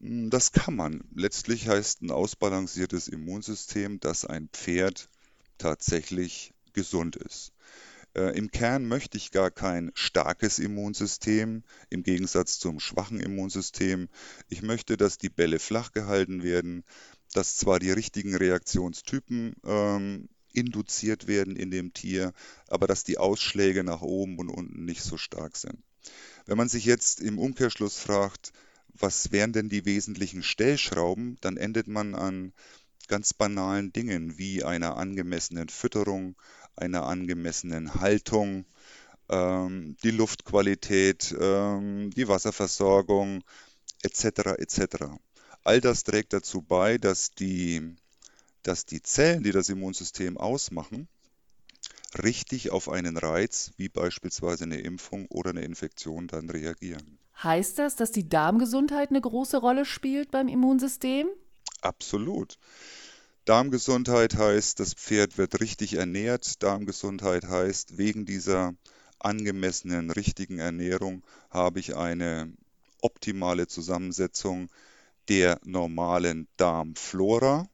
Hm, 0.00 0.28
das 0.28 0.50
kann 0.50 0.74
man. 0.74 1.04
Letztlich 1.14 1.68
heißt 1.68 2.02
ein 2.02 2.10
ausbalanciertes 2.10 3.06
Immunsystem, 3.06 4.00
dass 4.00 4.24
ein 4.24 4.48
Pferd 4.48 5.08
tatsächlich 5.56 6.52
gesund 6.72 7.14
ist. 7.14 7.52
Äh, 8.14 8.36
Im 8.36 8.50
Kern 8.50 8.86
möchte 8.86 9.16
ich 9.16 9.30
gar 9.30 9.50
kein 9.50 9.92
starkes 9.94 10.58
Immunsystem 10.58 11.62
im 11.90 12.02
Gegensatz 12.02 12.58
zum 12.58 12.80
schwachen 12.80 13.20
Immunsystem. 13.20 14.08
Ich 14.48 14.62
möchte, 14.62 14.96
dass 14.96 15.18
die 15.18 15.28
Bälle 15.28 15.58
flach 15.58 15.92
gehalten 15.92 16.42
werden, 16.42 16.84
dass 17.32 17.56
zwar 17.56 17.78
die 17.78 17.92
richtigen 17.92 18.34
Reaktionstypen 18.34 19.54
ähm, 19.64 20.28
induziert 20.52 21.28
werden 21.28 21.54
in 21.54 21.70
dem 21.70 21.92
Tier, 21.92 22.32
aber 22.66 22.88
dass 22.88 23.04
die 23.04 23.18
Ausschläge 23.18 23.84
nach 23.84 24.02
oben 24.02 24.38
und 24.38 24.48
unten 24.48 24.84
nicht 24.84 25.02
so 25.02 25.16
stark 25.16 25.56
sind. 25.56 25.78
Wenn 26.46 26.56
man 26.56 26.68
sich 26.68 26.84
jetzt 26.84 27.20
im 27.20 27.38
Umkehrschluss 27.38 27.98
fragt, 27.98 28.52
was 28.94 29.30
wären 29.30 29.52
denn 29.52 29.68
die 29.68 29.84
wesentlichen 29.84 30.42
Stellschrauben, 30.42 31.38
dann 31.40 31.56
endet 31.56 31.86
man 31.86 32.16
an 32.16 32.52
ganz 33.06 33.34
banalen 33.34 33.92
Dingen 33.92 34.38
wie 34.38 34.64
einer 34.64 34.96
angemessenen 34.96 35.68
Fütterung, 35.68 36.36
einer 36.80 37.06
angemessenen 37.06 37.94
Haltung, 37.94 38.64
ähm, 39.28 39.96
die 40.02 40.10
Luftqualität, 40.10 41.34
ähm, 41.40 42.10
die 42.10 42.28
Wasserversorgung 42.28 43.42
etc. 44.02 44.58
etc. 44.58 45.06
All 45.62 45.80
das 45.80 46.04
trägt 46.04 46.32
dazu 46.32 46.62
bei, 46.62 46.98
dass 46.98 47.30
die, 47.32 47.96
dass 48.62 48.86
die 48.86 49.02
Zellen, 49.02 49.42
die 49.42 49.52
das 49.52 49.68
Immunsystem 49.68 50.36
ausmachen, 50.36 51.08
richtig 52.22 52.70
auf 52.70 52.88
einen 52.88 53.16
Reiz, 53.16 53.72
wie 53.76 53.88
beispielsweise 53.88 54.64
eine 54.64 54.78
Impfung 54.80 55.26
oder 55.26 55.50
eine 55.50 55.62
Infektion, 55.62 56.26
dann 56.26 56.50
reagieren. 56.50 57.18
Heißt 57.42 57.78
das, 57.78 57.96
dass 57.96 58.12
die 58.12 58.28
Darmgesundheit 58.28 59.10
eine 59.10 59.20
große 59.20 59.58
Rolle 59.58 59.84
spielt 59.84 60.30
beim 60.30 60.48
Immunsystem? 60.48 61.28
Absolut. 61.80 62.58
Darmgesundheit 63.46 64.36
heißt, 64.36 64.80
das 64.80 64.94
Pferd 64.94 65.38
wird 65.38 65.60
richtig 65.60 65.94
ernährt. 65.94 66.62
Darmgesundheit 66.62 67.48
heißt, 67.48 67.96
wegen 67.96 68.26
dieser 68.26 68.74
angemessenen, 69.18 70.10
richtigen 70.10 70.58
Ernährung 70.58 71.22
habe 71.50 71.80
ich 71.80 71.96
eine 71.96 72.52
optimale 73.00 73.66
Zusammensetzung 73.66 74.68
der 75.28 75.58
normalen 75.64 76.48
Darmflora. 76.56 77.68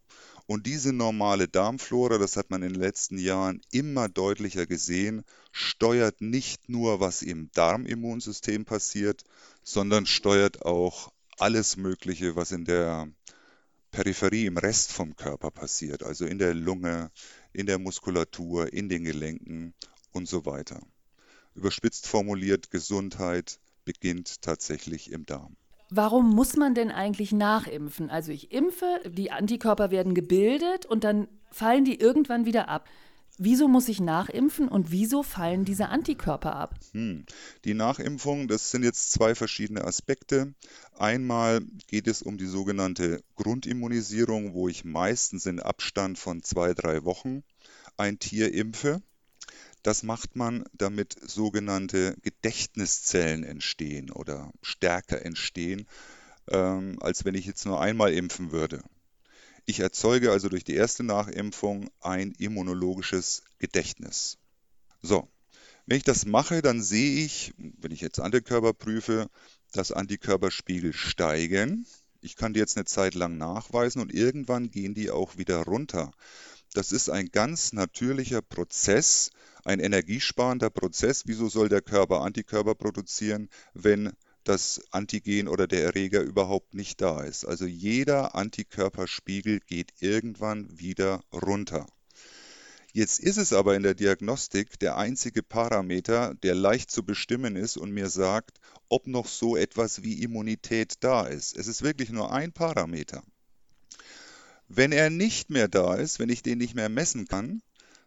Und 0.46 0.66
diese 0.66 0.92
normale 0.92 1.48
Darmflora, 1.48 2.18
das 2.18 2.36
hat 2.36 2.50
man 2.50 2.62
in 2.62 2.74
den 2.74 2.80
letzten 2.80 3.18
Jahren 3.18 3.60
immer 3.72 4.08
deutlicher 4.08 4.66
gesehen, 4.66 5.24
steuert 5.50 6.20
nicht 6.20 6.68
nur, 6.68 7.00
was 7.00 7.22
im 7.22 7.50
Darmimmunsystem 7.52 8.64
passiert, 8.64 9.24
sondern 9.64 10.06
steuert 10.06 10.62
auch 10.62 11.12
alles 11.38 11.76
Mögliche, 11.76 12.36
was 12.36 12.52
in 12.52 12.64
der 12.64 13.08
Peripherie 13.90 14.46
im 14.46 14.58
Rest 14.58 14.92
vom 14.92 15.16
Körper 15.16 15.50
passiert, 15.50 16.02
also 16.02 16.26
in 16.26 16.38
der 16.38 16.54
Lunge, 16.54 17.10
in 17.52 17.66
der 17.66 17.78
Muskulatur, 17.78 18.72
in 18.72 18.88
den 18.88 19.04
Gelenken 19.04 19.74
und 20.12 20.28
so 20.28 20.44
weiter. 20.44 20.80
Überspitzt 21.54 22.06
formuliert, 22.06 22.70
Gesundheit 22.70 23.60
beginnt 23.84 24.42
tatsächlich 24.42 25.10
im 25.10 25.24
Darm. 25.24 25.56
Warum 25.88 26.34
muss 26.34 26.56
man 26.56 26.74
denn 26.74 26.90
eigentlich 26.90 27.32
nachimpfen? 27.32 28.10
Also 28.10 28.32
ich 28.32 28.50
impfe, 28.50 29.00
die 29.06 29.30
Antikörper 29.30 29.90
werden 29.90 30.14
gebildet 30.14 30.84
und 30.84 31.04
dann 31.04 31.28
fallen 31.50 31.84
die 31.84 31.98
irgendwann 31.98 32.44
wieder 32.44 32.68
ab. 32.68 32.88
Wieso 33.38 33.68
muss 33.68 33.88
ich 33.88 34.00
nachimpfen 34.00 34.66
und 34.68 34.90
wieso 34.90 35.22
fallen 35.22 35.66
diese 35.66 35.88
Antikörper 35.88 36.56
ab? 36.56 36.74
Hm. 36.92 37.26
Die 37.66 37.74
Nachimpfung, 37.74 38.48
das 38.48 38.70
sind 38.70 38.82
jetzt 38.82 39.12
zwei 39.12 39.34
verschiedene 39.34 39.84
Aspekte. 39.84 40.54
Einmal 40.96 41.60
geht 41.86 42.06
es 42.06 42.22
um 42.22 42.38
die 42.38 42.46
sogenannte 42.46 43.22
Grundimmunisierung, 43.34 44.54
wo 44.54 44.68
ich 44.68 44.86
meistens 44.86 45.44
in 45.44 45.60
Abstand 45.60 46.18
von 46.18 46.42
zwei, 46.42 46.72
drei 46.72 47.04
Wochen 47.04 47.42
ein 47.98 48.18
Tier 48.18 48.54
impfe. 48.54 49.02
Das 49.82 50.02
macht 50.02 50.34
man, 50.34 50.64
damit 50.72 51.16
sogenannte 51.20 52.16
Gedächtniszellen 52.22 53.44
entstehen 53.44 54.10
oder 54.10 54.50
stärker 54.62 55.24
entstehen, 55.24 55.86
ähm, 56.48 56.96
als 57.00 57.26
wenn 57.26 57.34
ich 57.34 57.44
jetzt 57.44 57.66
nur 57.66 57.80
einmal 57.80 58.14
impfen 58.14 58.50
würde. 58.50 58.82
Ich 59.68 59.80
erzeuge 59.80 60.30
also 60.30 60.48
durch 60.48 60.62
die 60.62 60.76
erste 60.76 61.02
Nachimpfung 61.02 61.90
ein 62.00 62.32
immunologisches 62.38 63.42
Gedächtnis. 63.58 64.38
So, 65.02 65.28
wenn 65.86 65.96
ich 65.96 66.04
das 66.04 66.24
mache, 66.24 66.62
dann 66.62 66.80
sehe 66.80 67.24
ich, 67.24 67.52
wenn 67.58 67.90
ich 67.90 68.00
jetzt 68.00 68.20
Antikörper 68.20 68.72
prüfe, 68.72 69.28
dass 69.72 69.90
Antikörperspiegel 69.90 70.92
steigen. 70.92 71.84
Ich 72.20 72.36
kann 72.36 72.54
die 72.54 72.60
jetzt 72.60 72.76
eine 72.76 72.84
Zeit 72.84 73.14
lang 73.14 73.38
nachweisen 73.38 74.00
und 74.00 74.14
irgendwann 74.14 74.70
gehen 74.70 74.94
die 74.94 75.10
auch 75.10 75.36
wieder 75.36 75.64
runter. 75.64 76.12
Das 76.72 76.92
ist 76.92 77.10
ein 77.10 77.30
ganz 77.32 77.72
natürlicher 77.72 78.42
Prozess, 78.42 79.30
ein 79.64 79.80
energiesparender 79.80 80.70
Prozess. 80.70 81.24
Wieso 81.26 81.48
soll 81.48 81.68
der 81.68 81.82
Körper 81.82 82.20
Antikörper 82.20 82.76
produzieren, 82.76 83.48
wenn 83.74 84.12
das 84.48 84.80
Antigen 84.90 85.48
oder 85.48 85.66
der 85.66 85.84
Erreger 85.84 86.20
überhaupt 86.20 86.74
nicht 86.74 87.00
da 87.00 87.22
ist. 87.22 87.44
Also 87.44 87.66
jeder 87.66 88.34
Antikörperspiegel 88.34 89.60
geht 89.60 89.92
irgendwann 90.00 90.78
wieder 90.78 91.22
runter. 91.32 91.86
Jetzt 92.92 93.20
ist 93.20 93.36
es 93.36 93.52
aber 93.52 93.76
in 93.76 93.82
der 93.82 93.94
Diagnostik 93.94 94.78
der 94.78 94.96
einzige 94.96 95.42
Parameter, 95.42 96.34
der 96.42 96.54
leicht 96.54 96.90
zu 96.90 97.04
bestimmen 97.04 97.54
ist 97.54 97.76
und 97.76 97.90
mir 97.90 98.08
sagt, 98.08 98.58
ob 98.88 99.06
noch 99.06 99.28
so 99.28 99.54
etwas 99.54 100.02
wie 100.02 100.22
Immunität 100.22 100.94
da 101.00 101.26
ist. 101.26 101.56
Es 101.56 101.66
ist 101.66 101.82
wirklich 101.82 102.08
nur 102.08 102.32
ein 102.32 102.52
Parameter. 102.52 103.22
Wenn 104.68 104.92
er 104.92 105.10
nicht 105.10 105.50
mehr 105.50 105.68
da 105.68 105.94
ist, 105.96 106.18
wenn 106.18 106.30
ich 106.30 106.42
den 106.42 106.56
nicht 106.56 106.74
mehr 106.74 106.88
messen 106.88 107.28
kann, 107.28 107.60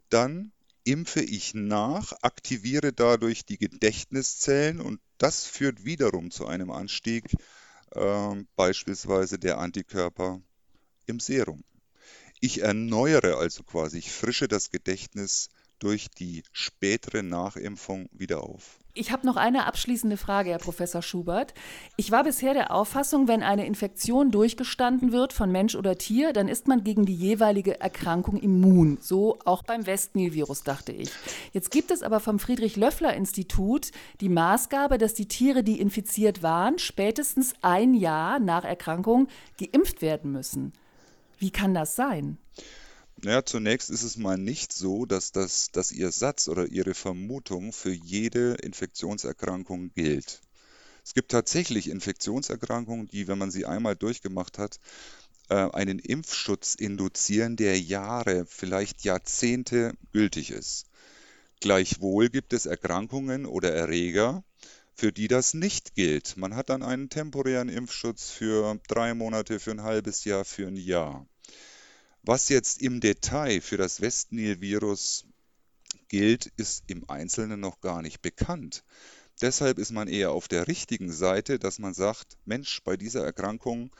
dann 0.09 0.51
impfe 0.83 1.21
ich 1.21 1.53
nach, 1.53 2.13
aktiviere 2.23 2.91
dadurch 2.91 3.45
die 3.45 3.59
Gedächtniszellen 3.59 4.81
und 4.81 4.99
das 5.19 5.45
führt 5.45 5.85
wiederum 5.85 6.31
zu 6.31 6.47
einem 6.47 6.71
Anstieg 6.71 7.25
äh, 7.91 8.35
beispielsweise 8.55 9.37
der 9.37 9.59
Antikörper 9.59 10.41
im 11.05 11.19
Serum. 11.19 11.63
Ich 12.39 12.61
erneuere 12.61 13.37
also 13.37 13.63
quasi, 13.63 13.99
ich 13.99 14.11
frische 14.11 14.47
das 14.47 14.71
Gedächtnis 14.71 15.49
durch 15.79 16.09
die 16.09 16.43
spätere 16.51 17.23
Nachimpfung 17.23 18.09
wieder 18.11 18.43
auf. 18.43 18.79
Ich 18.95 19.11
habe 19.11 19.25
noch 19.25 19.37
eine 19.37 19.65
abschließende 19.65 20.17
Frage, 20.17 20.49
Herr 20.49 20.57
Professor 20.57 21.01
Schubert. 21.01 21.53
Ich 21.95 22.11
war 22.11 22.23
bisher 22.23 22.53
der 22.53 22.73
Auffassung, 22.73 23.27
wenn 23.27 23.43
eine 23.43 23.65
Infektion 23.65 24.31
durchgestanden 24.31 25.11
wird 25.11 25.31
von 25.31 25.51
Mensch 25.51 25.75
oder 25.75 25.97
Tier, 25.97 26.33
dann 26.33 26.47
ist 26.49 26.67
man 26.67 26.83
gegen 26.83 27.05
die 27.05 27.15
jeweilige 27.15 27.79
Erkrankung 27.79 28.37
immun. 28.37 28.97
So 28.99 29.37
auch 29.45 29.63
beim 29.63 29.85
Westnil-Virus, 29.85 30.63
dachte 30.63 30.91
ich. 30.91 31.11
Jetzt 31.53 31.71
gibt 31.71 31.91
es 31.91 32.03
aber 32.03 32.19
vom 32.19 32.39
Friedrich-Löffler-Institut 32.39 33.91
die 34.19 34.29
Maßgabe, 34.29 34.97
dass 34.97 35.13
die 35.13 35.27
Tiere, 35.27 35.63
die 35.63 35.79
infiziert 35.79 36.43
waren, 36.43 36.79
spätestens 36.79 37.53
ein 37.61 37.93
Jahr 37.93 38.39
nach 38.39 38.65
Erkrankung 38.65 39.27
geimpft 39.57 40.01
werden 40.01 40.31
müssen. 40.31 40.73
Wie 41.37 41.51
kann 41.51 41.73
das 41.73 41.95
sein? 41.95 42.37
Naja, 43.21 43.43
zunächst 43.43 43.89
ist 43.89 44.03
es 44.03 44.15
mal 44.15 44.37
nicht 44.37 44.71
so, 44.71 45.05
dass, 45.05 45.33
das, 45.33 45.71
dass 45.71 45.91
Ihr 45.91 46.11
Satz 46.11 46.47
oder 46.47 46.67
Ihre 46.67 46.93
Vermutung 46.93 47.73
für 47.73 47.91
jede 47.91 48.53
Infektionserkrankung 48.53 49.91
gilt. 49.93 50.41
Es 51.03 51.13
gibt 51.13 51.31
tatsächlich 51.31 51.89
Infektionserkrankungen, 51.89 53.09
die, 53.09 53.27
wenn 53.27 53.37
man 53.37 53.51
sie 53.51 53.65
einmal 53.65 53.97
durchgemacht 53.97 54.57
hat, 54.57 54.79
äh, 55.49 55.55
einen 55.55 55.99
Impfschutz 55.99 56.75
induzieren, 56.75 57.57
der 57.57 57.77
Jahre, 57.77 58.45
vielleicht 58.45 59.03
Jahrzehnte 59.03 59.95
gültig 60.13 60.51
ist. 60.51 60.85
Gleichwohl 61.59 62.29
gibt 62.29 62.53
es 62.53 62.67
Erkrankungen 62.67 63.45
oder 63.45 63.73
Erreger, 63.73 64.45
für 64.93 65.11
die 65.11 65.27
das 65.27 65.53
nicht 65.53 65.93
gilt. 65.93 66.37
Man 66.37 66.55
hat 66.55 66.69
dann 66.69 66.83
einen 66.83 67.09
temporären 67.09 67.67
Impfschutz 67.67 68.29
für 68.29 68.79
drei 68.87 69.13
Monate, 69.13 69.59
für 69.59 69.71
ein 69.71 69.83
halbes 69.83 70.23
Jahr, 70.23 70.45
für 70.45 70.67
ein 70.67 70.77
Jahr. 70.77 71.27
Was 72.23 72.49
jetzt 72.49 72.81
im 72.81 72.99
Detail 72.99 73.61
für 73.61 73.77
das 73.77 74.01
Westnil-Virus 74.01 75.25
gilt, 76.09 76.47
ist 76.57 76.83
im 76.87 77.09
Einzelnen 77.09 77.59
noch 77.59 77.79
gar 77.79 78.01
nicht 78.01 78.21
bekannt. 78.21 78.83
Deshalb 79.41 79.79
ist 79.79 79.91
man 79.91 80.09
eher 80.09 80.31
auf 80.31 80.49
der 80.49 80.67
richtigen 80.67 81.11
Seite, 81.11 81.59
dass 81.59 81.79
man 81.79 81.93
sagt, 81.93 82.37
Mensch, 82.45 82.81
bei 82.83 82.97
dieser 82.97 83.23
Erkrankung 83.23 83.95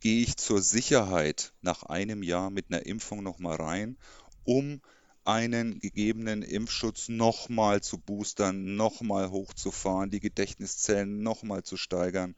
gehe 0.00 0.22
ich 0.22 0.36
zur 0.36 0.60
Sicherheit 0.60 1.52
nach 1.62 1.84
einem 1.84 2.24
Jahr 2.24 2.50
mit 2.50 2.66
einer 2.68 2.84
Impfung 2.86 3.22
nochmal 3.22 3.56
rein, 3.56 3.96
um 4.42 4.80
einen 5.24 5.78
gegebenen 5.78 6.42
Impfschutz 6.42 7.08
nochmal 7.08 7.82
zu 7.82 7.98
boostern, 7.98 8.76
nochmal 8.76 9.30
hochzufahren, 9.30 10.10
die 10.10 10.20
Gedächtniszellen 10.20 11.22
nochmal 11.22 11.62
zu 11.62 11.76
steigern. 11.76 12.34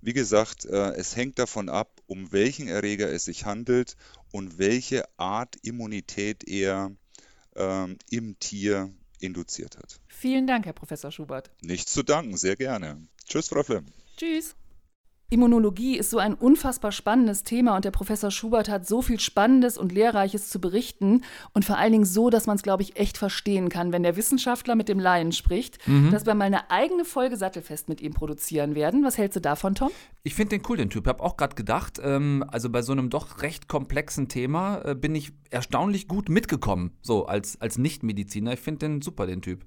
Wie 0.00 0.12
gesagt, 0.12 0.64
äh, 0.64 0.92
es 0.92 1.16
hängt 1.16 1.38
davon 1.38 1.68
ab, 1.68 2.00
um 2.06 2.32
welchen 2.32 2.68
Erreger 2.68 3.10
es 3.10 3.24
sich 3.24 3.44
handelt 3.44 3.96
und 4.30 4.58
welche 4.58 5.04
Art 5.18 5.56
Immunität 5.62 6.46
er 6.46 6.92
ähm, 7.56 7.98
im 8.10 8.38
Tier 8.38 8.92
induziert 9.20 9.76
hat. 9.76 10.00
Vielen 10.06 10.46
Dank, 10.46 10.66
Herr 10.66 10.72
Professor 10.72 11.10
Schubert. 11.10 11.50
Nichts 11.60 11.92
zu 11.92 12.02
danken, 12.02 12.36
sehr 12.36 12.56
gerne. 12.56 13.08
Tschüss, 13.26 13.48
Frau 13.48 13.62
Flimm. 13.62 13.86
Tschüss. 14.16 14.54
Immunologie 15.30 15.98
ist 15.98 16.08
so 16.08 16.16
ein 16.16 16.32
unfassbar 16.32 16.90
spannendes 16.90 17.44
Thema 17.44 17.76
und 17.76 17.84
der 17.84 17.90
Professor 17.90 18.30
Schubert 18.30 18.70
hat 18.70 18.88
so 18.88 19.02
viel 19.02 19.20
Spannendes 19.20 19.76
und 19.76 19.92
Lehrreiches 19.92 20.48
zu 20.48 20.58
berichten 20.58 21.22
und 21.52 21.66
vor 21.66 21.76
allen 21.76 21.92
Dingen 21.92 22.06
so, 22.06 22.30
dass 22.30 22.46
man 22.46 22.56
es, 22.56 22.62
glaube 22.62 22.82
ich, 22.82 22.96
echt 22.96 23.18
verstehen 23.18 23.68
kann, 23.68 23.92
wenn 23.92 24.02
der 24.02 24.16
Wissenschaftler 24.16 24.74
mit 24.74 24.88
dem 24.88 24.98
Laien 24.98 25.32
spricht, 25.32 25.86
mhm. 25.86 26.10
dass 26.10 26.24
wir 26.24 26.34
mal 26.34 26.46
eine 26.46 26.70
eigene 26.70 27.04
Folge 27.04 27.36
Sattelfest 27.36 27.90
mit 27.90 28.00
ihm 28.00 28.14
produzieren 28.14 28.74
werden. 28.74 29.04
Was 29.04 29.18
hältst 29.18 29.36
du 29.36 29.40
davon, 29.42 29.74
Tom? 29.74 29.90
Ich 30.22 30.34
finde 30.34 30.56
den 30.56 30.62
cool, 30.66 30.78
den 30.78 30.88
Typ. 30.88 31.04
Ich 31.04 31.08
habe 31.10 31.22
auch 31.22 31.36
gerade 31.36 31.56
gedacht, 31.56 32.00
ähm, 32.02 32.42
also 32.48 32.70
bei 32.70 32.80
so 32.80 32.92
einem 32.92 33.10
doch 33.10 33.42
recht 33.42 33.68
komplexen 33.68 34.28
Thema 34.28 34.80
äh, 34.82 34.94
bin 34.94 35.14
ich 35.14 35.32
erstaunlich 35.50 36.08
gut 36.08 36.30
mitgekommen, 36.30 36.92
so 37.02 37.26
als, 37.26 37.60
als 37.60 37.76
Nichtmediziner. 37.76 38.54
Ich 38.54 38.60
finde 38.60 38.86
den 38.86 39.02
super, 39.02 39.26
den 39.26 39.42
Typ. 39.42 39.66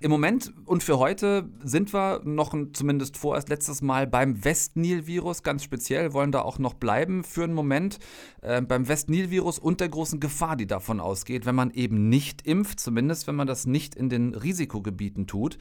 Im 0.00 0.10
Moment 0.10 0.52
und 0.66 0.82
für 0.82 0.98
heute 0.98 1.48
sind 1.64 1.94
wir 1.94 2.20
noch 2.24 2.54
zumindest 2.74 3.16
vorerst 3.16 3.48
letztes 3.48 3.80
Mal 3.80 4.06
beim 4.06 4.44
West-Nil-Virus 4.44 5.42
ganz 5.42 5.64
speziell, 5.64 6.12
wollen 6.12 6.32
da 6.32 6.42
auch 6.42 6.58
noch 6.58 6.74
bleiben 6.74 7.24
für 7.24 7.44
einen 7.44 7.54
Moment. 7.54 7.98
Äh, 8.42 8.60
beim 8.60 8.88
West-Nil-Virus 8.88 9.58
und 9.58 9.80
der 9.80 9.88
großen 9.88 10.20
Gefahr, 10.20 10.56
die 10.56 10.66
davon 10.66 11.00
ausgeht, 11.00 11.46
wenn 11.46 11.54
man 11.54 11.70
eben 11.70 12.10
nicht 12.10 12.46
impft, 12.46 12.78
zumindest 12.78 13.26
wenn 13.26 13.36
man 13.36 13.46
das 13.46 13.64
nicht 13.64 13.94
in 13.94 14.10
den 14.10 14.34
Risikogebieten 14.34 15.26
tut. 15.26 15.56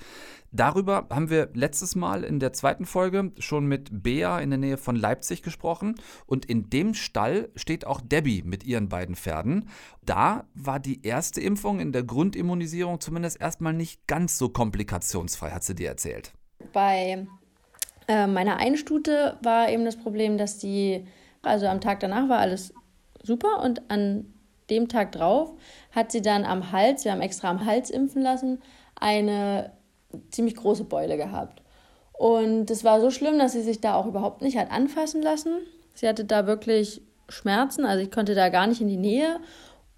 Darüber 0.56 1.08
haben 1.10 1.30
wir 1.30 1.50
letztes 1.54 1.96
Mal 1.96 2.24
in 2.24 2.40
der 2.40 2.54
zweiten 2.54 2.86
Folge 2.86 3.34
schon 3.40 3.66
mit 3.66 4.04
Bea 4.04 4.40
in 4.40 4.52
der 4.52 4.60
Nähe 4.60 4.78
von 4.78 4.96
Leipzig 4.96 5.42
gesprochen 5.42 5.96
und 6.28 6.46
in 6.46 6.70
dem 6.70 6.94
Stall 6.94 7.50
steht 7.58 7.86
auch 7.86 8.00
Debbie 8.00 8.42
mit 8.42 8.64
ihren 8.64 8.88
beiden 8.88 9.16
Pferden. 9.16 9.68
Da 10.06 10.46
war 10.54 10.80
die 10.80 11.06
erste 11.06 11.42
Impfung 11.42 11.82
in 11.82 11.92
der 11.92 12.04
Grundimmunisierung 12.04 13.02
zumindest 13.02 13.42
erstmal 13.42 13.74
nicht 13.74 14.08
ganz 14.08 14.38
so 14.38 14.48
komplikationsfrei, 14.48 15.52
hat 15.52 15.66
sie 15.66 15.76
dir 15.76 15.90
erzählt. 15.90 16.32
Bei 16.72 17.28
äh, 18.08 18.26
meiner 18.26 18.56
Einstute 18.56 19.38
war 19.44 19.70
eben 19.70 19.84
das 19.84 19.98
Problem, 19.98 20.38
dass 20.38 20.58
die, 20.58 21.06
also 21.42 21.68
am 21.68 21.82
Tag 21.82 22.00
danach 22.00 22.30
war 22.30 22.40
alles 22.40 22.74
super 23.22 23.62
und 23.62 23.92
an 23.92 24.34
dem 24.70 24.88
Tag 24.88 25.12
drauf 25.12 25.52
hat 25.92 26.14
sie 26.14 26.22
dann 26.22 26.46
am 26.46 26.72
Hals, 26.72 27.04
wir 27.04 27.12
haben 27.12 27.22
extra 27.22 27.50
am 27.50 27.66
Hals 27.66 27.90
impfen 27.90 28.22
lassen, 28.22 28.62
eine 28.96 29.75
ziemlich 30.32 30.56
große 30.56 30.84
Beule 30.84 31.18
gehabt. 31.18 31.62
Und 32.14 32.72
es 32.72 32.84
war 32.84 33.02
so 33.02 33.12
schlimm, 33.12 33.38
dass 33.40 33.52
sie 33.52 33.62
sich 33.62 33.82
da 33.82 33.96
auch 33.96 34.06
überhaupt 34.06 34.42
nicht 34.42 34.58
hat 34.58 34.72
anfassen 34.72 35.22
lassen. 35.22 35.60
Sie 35.94 36.08
hatte 36.08 36.26
da 36.26 36.48
wirklich 36.48 37.02
Schmerzen, 37.30 37.86
also 37.86 38.04
ich 38.04 38.12
konnte 38.12 38.36
da 38.36 38.50
gar 38.50 38.68
nicht 38.68 38.82
in 38.82 38.88
die 38.88 38.98
Nähe. 38.98 39.40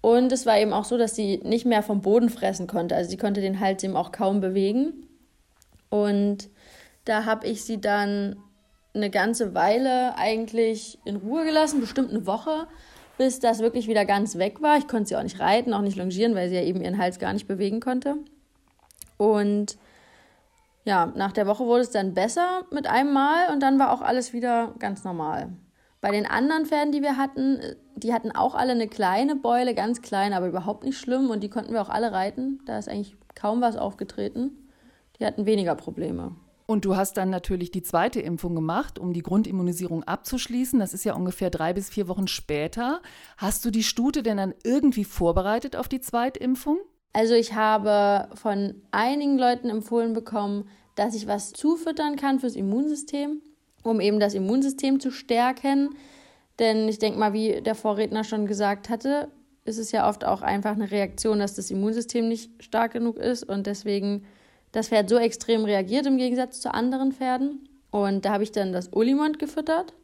Und 0.00 0.32
es 0.32 0.46
war 0.46 0.58
eben 0.58 0.72
auch 0.72 0.84
so, 0.84 0.96
dass 0.96 1.16
sie 1.16 1.38
nicht 1.38 1.66
mehr 1.66 1.82
vom 1.82 2.00
Boden 2.00 2.30
fressen 2.30 2.66
konnte. 2.66 2.94
Also 2.94 3.10
sie 3.10 3.16
konnte 3.16 3.40
den 3.40 3.60
Hals 3.60 3.82
eben 3.82 3.96
auch 3.96 4.12
kaum 4.12 4.40
bewegen. 4.40 5.06
Und 5.90 6.48
da 7.04 7.24
habe 7.24 7.46
ich 7.46 7.64
sie 7.64 7.80
dann 7.80 8.36
eine 8.94 9.10
ganze 9.10 9.54
Weile 9.54 10.16
eigentlich 10.16 10.98
in 11.04 11.16
Ruhe 11.16 11.44
gelassen, 11.44 11.80
bestimmt 11.80 12.10
eine 12.10 12.26
Woche, 12.26 12.66
bis 13.16 13.40
das 13.40 13.60
wirklich 13.60 13.88
wieder 13.88 14.04
ganz 14.04 14.38
weg 14.38 14.62
war. 14.62 14.78
Ich 14.78 14.88
konnte 14.88 15.08
sie 15.08 15.16
auch 15.16 15.22
nicht 15.22 15.40
reiten, 15.40 15.74
auch 15.74 15.82
nicht 15.82 15.96
longieren, 15.96 16.34
weil 16.34 16.48
sie 16.48 16.56
ja 16.56 16.62
eben 16.62 16.82
ihren 16.82 16.98
Hals 16.98 17.18
gar 17.18 17.32
nicht 17.32 17.48
bewegen 17.48 17.80
konnte. 17.80 18.16
Und 19.16 19.76
ja, 20.88 21.12
nach 21.14 21.32
der 21.32 21.46
Woche 21.46 21.66
wurde 21.66 21.82
es 21.82 21.90
dann 21.90 22.14
besser 22.14 22.64
mit 22.72 22.86
einem 22.86 23.12
Mal 23.12 23.52
und 23.52 23.62
dann 23.62 23.78
war 23.78 23.92
auch 23.92 24.00
alles 24.00 24.32
wieder 24.32 24.74
ganz 24.78 25.04
normal. 25.04 25.52
Bei 26.00 26.10
den 26.10 26.24
anderen 26.24 26.64
Pferden, 26.64 26.92
die 26.92 27.02
wir 27.02 27.18
hatten, 27.18 27.60
die 27.94 28.14
hatten 28.14 28.30
auch 28.30 28.54
alle 28.54 28.72
eine 28.72 28.88
kleine 28.88 29.36
Beule, 29.36 29.74
ganz 29.74 30.00
klein, 30.00 30.32
aber 30.32 30.48
überhaupt 30.48 30.84
nicht 30.84 30.96
schlimm 30.96 31.28
und 31.28 31.42
die 31.42 31.50
konnten 31.50 31.74
wir 31.74 31.82
auch 31.82 31.90
alle 31.90 32.12
reiten. 32.12 32.60
Da 32.64 32.78
ist 32.78 32.88
eigentlich 32.88 33.16
kaum 33.34 33.60
was 33.60 33.76
aufgetreten. 33.76 34.70
Die 35.20 35.26
hatten 35.26 35.44
weniger 35.44 35.74
Probleme. 35.74 36.36
Und 36.64 36.86
du 36.86 36.96
hast 36.96 37.18
dann 37.18 37.28
natürlich 37.28 37.70
die 37.70 37.82
zweite 37.82 38.20
Impfung 38.20 38.54
gemacht, 38.54 38.98
um 38.98 39.12
die 39.12 39.22
Grundimmunisierung 39.22 40.04
abzuschließen. 40.04 40.78
Das 40.78 40.94
ist 40.94 41.04
ja 41.04 41.14
ungefähr 41.14 41.50
drei 41.50 41.74
bis 41.74 41.90
vier 41.90 42.08
Wochen 42.08 42.28
später. 42.28 43.02
Hast 43.36 43.64
du 43.64 43.70
die 43.70 43.82
Stute 43.82 44.22
denn 44.22 44.38
dann 44.38 44.54
irgendwie 44.64 45.04
vorbereitet 45.04 45.76
auf 45.76 45.88
die 45.88 46.00
Zweitimpfung? 46.00 46.78
Also 47.12 47.34
ich 47.34 47.54
habe 47.54 48.28
von 48.36 48.74
einigen 48.90 49.38
Leuten 49.38 49.70
empfohlen 49.70 50.12
bekommen, 50.12 50.68
dass 50.94 51.14
ich 51.14 51.26
was 51.26 51.52
zufüttern 51.52 52.16
kann 52.16 52.40
fürs 52.40 52.56
Immunsystem, 52.56 53.40
um 53.82 54.00
eben 54.00 54.20
das 54.20 54.34
Immunsystem 54.34 55.00
zu 55.00 55.10
stärken. 55.10 55.90
Denn 56.58 56.88
ich 56.88 56.98
denke 56.98 57.18
mal, 57.18 57.32
wie 57.32 57.60
der 57.62 57.74
Vorredner 57.74 58.24
schon 58.24 58.46
gesagt 58.46 58.88
hatte, 58.88 59.28
ist 59.64 59.78
es 59.78 59.92
ja 59.92 60.08
oft 60.08 60.24
auch 60.24 60.42
einfach 60.42 60.72
eine 60.72 60.90
Reaktion, 60.90 61.38
dass 61.38 61.54
das 61.54 61.70
Immunsystem 61.70 62.28
nicht 62.28 62.50
stark 62.62 62.92
genug 62.92 63.16
ist 63.16 63.44
und 63.44 63.66
deswegen 63.66 64.24
das 64.72 64.88
Pferd 64.88 65.08
so 65.08 65.16
extrem 65.16 65.64
reagiert 65.64 66.06
im 66.06 66.18
Gegensatz 66.18 66.60
zu 66.60 66.72
anderen 66.72 67.12
Pferden. 67.12 67.68
Und 67.90 68.24
da 68.24 68.32
habe 68.32 68.42
ich 68.42 68.52
dann 68.52 68.72
das 68.72 68.92
Olimont 68.92 69.38
gefüttert 69.38 69.94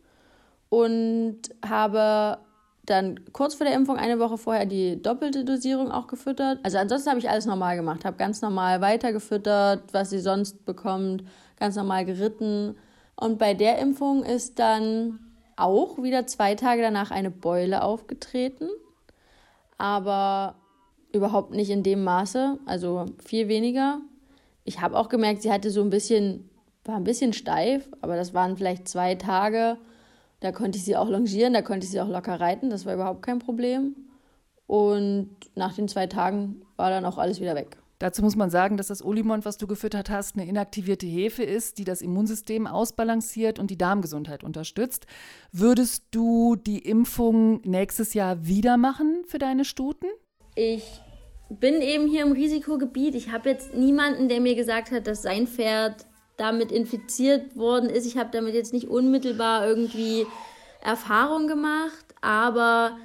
und 0.68 1.40
habe 1.66 2.38
dann 2.86 3.20
kurz 3.32 3.54
vor 3.54 3.66
der 3.66 3.74
Impfung, 3.74 3.96
eine 3.96 4.18
Woche 4.18 4.36
vorher, 4.36 4.66
die 4.66 5.00
doppelte 5.00 5.44
Dosierung 5.44 5.90
auch 5.90 6.06
gefüttert. 6.06 6.58
Also 6.62 6.78
ansonsten 6.78 7.10
habe 7.10 7.18
ich 7.18 7.28
alles 7.28 7.46
normal 7.46 7.76
gemacht, 7.76 8.04
habe 8.04 8.16
ganz 8.16 8.42
normal 8.42 8.80
weitergefüttert, 8.80 9.92
was 9.92 10.10
sie 10.10 10.18
sonst 10.20 10.64
bekommt, 10.64 11.24
ganz 11.58 11.76
normal 11.76 12.04
geritten. 12.04 12.76
Und 13.16 13.38
bei 13.38 13.54
der 13.54 13.78
Impfung 13.78 14.22
ist 14.22 14.58
dann 14.58 15.20
auch 15.56 16.02
wieder 16.02 16.26
zwei 16.26 16.54
Tage 16.54 16.82
danach 16.82 17.10
eine 17.10 17.30
Beule 17.30 17.82
aufgetreten, 17.82 18.68
aber 19.78 20.56
überhaupt 21.12 21.52
nicht 21.52 21.70
in 21.70 21.82
dem 21.82 22.02
Maße, 22.04 22.58
also 22.66 23.06
viel 23.24 23.48
weniger. 23.48 24.00
Ich 24.64 24.80
habe 24.80 24.98
auch 24.98 25.08
gemerkt, 25.08 25.42
sie 25.42 25.52
hatte 25.52 25.70
so 25.70 25.80
ein 25.82 25.90
bisschen, 25.90 26.50
war 26.84 26.96
ein 26.96 27.04
bisschen 27.04 27.32
steif, 27.32 27.88
aber 28.00 28.16
das 28.16 28.34
waren 28.34 28.56
vielleicht 28.56 28.88
zwei 28.88 29.14
Tage 29.14 29.78
da 30.44 30.52
konnte 30.52 30.76
ich 30.76 30.84
sie 30.84 30.94
auch 30.94 31.08
longieren, 31.08 31.54
da 31.54 31.62
konnte 31.62 31.86
ich 31.86 31.90
sie 31.90 32.00
auch 32.00 32.08
locker 32.08 32.38
reiten, 32.38 32.68
das 32.68 32.84
war 32.84 32.94
überhaupt 32.94 33.22
kein 33.22 33.38
Problem. 33.38 33.96
Und 34.66 35.30
nach 35.54 35.74
den 35.74 35.88
zwei 35.88 36.06
Tagen 36.06 36.62
war 36.76 36.90
dann 36.90 37.06
auch 37.06 37.16
alles 37.16 37.40
wieder 37.40 37.54
weg. 37.54 37.78
Dazu 37.98 38.22
muss 38.22 38.36
man 38.36 38.50
sagen, 38.50 38.76
dass 38.76 38.88
das 38.88 39.02
Olimont, 39.02 39.46
was 39.46 39.56
du 39.56 39.66
gefüttert 39.66 40.10
hast, 40.10 40.36
eine 40.36 40.46
inaktivierte 40.46 41.06
Hefe 41.06 41.44
ist, 41.44 41.78
die 41.78 41.84
das 41.84 42.02
Immunsystem 42.02 42.66
ausbalanciert 42.66 43.58
und 43.58 43.70
die 43.70 43.78
Darmgesundheit 43.78 44.44
unterstützt. 44.44 45.06
Würdest 45.50 46.04
du 46.10 46.56
die 46.56 46.80
Impfung 46.80 47.62
nächstes 47.64 48.12
Jahr 48.12 48.46
wieder 48.46 48.76
machen 48.76 49.22
für 49.26 49.38
deine 49.38 49.64
Stuten? 49.64 50.06
Ich 50.56 51.00
bin 51.48 51.80
eben 51.80 52.06
hier 52.06 52.22
im 52.22 52.32
Risikogebiet. 52.32 53.14
Ich 53.14 53.32
habe 53.32 53.48
jetzt 53.48 53.74
niemanden, 53.74 54.28
der 54.28 54.40
mir 54.40 54.56
gesagt 54.56 54.90
hat, 54.90 55.06
dass 55.06 55.22
sein 55.22 55.46
Pferd 55.46 56.04
damit 56.36 56.72
infiziert 56.72 57.56
worden 57.56 57.88
ist. 57.88 58.06
Ich 58.06 58.16
habe 58.16 58.30
damit 58.32 58.54
jetzt 58.54 58.72
nicht 58.72 58.88
unmittelbar 58.88 59.66
irgendwie 59.66 60.26
Erfahrung 60.82 61.48
gemacht, 61.48 62.04
aber 62.20 62.96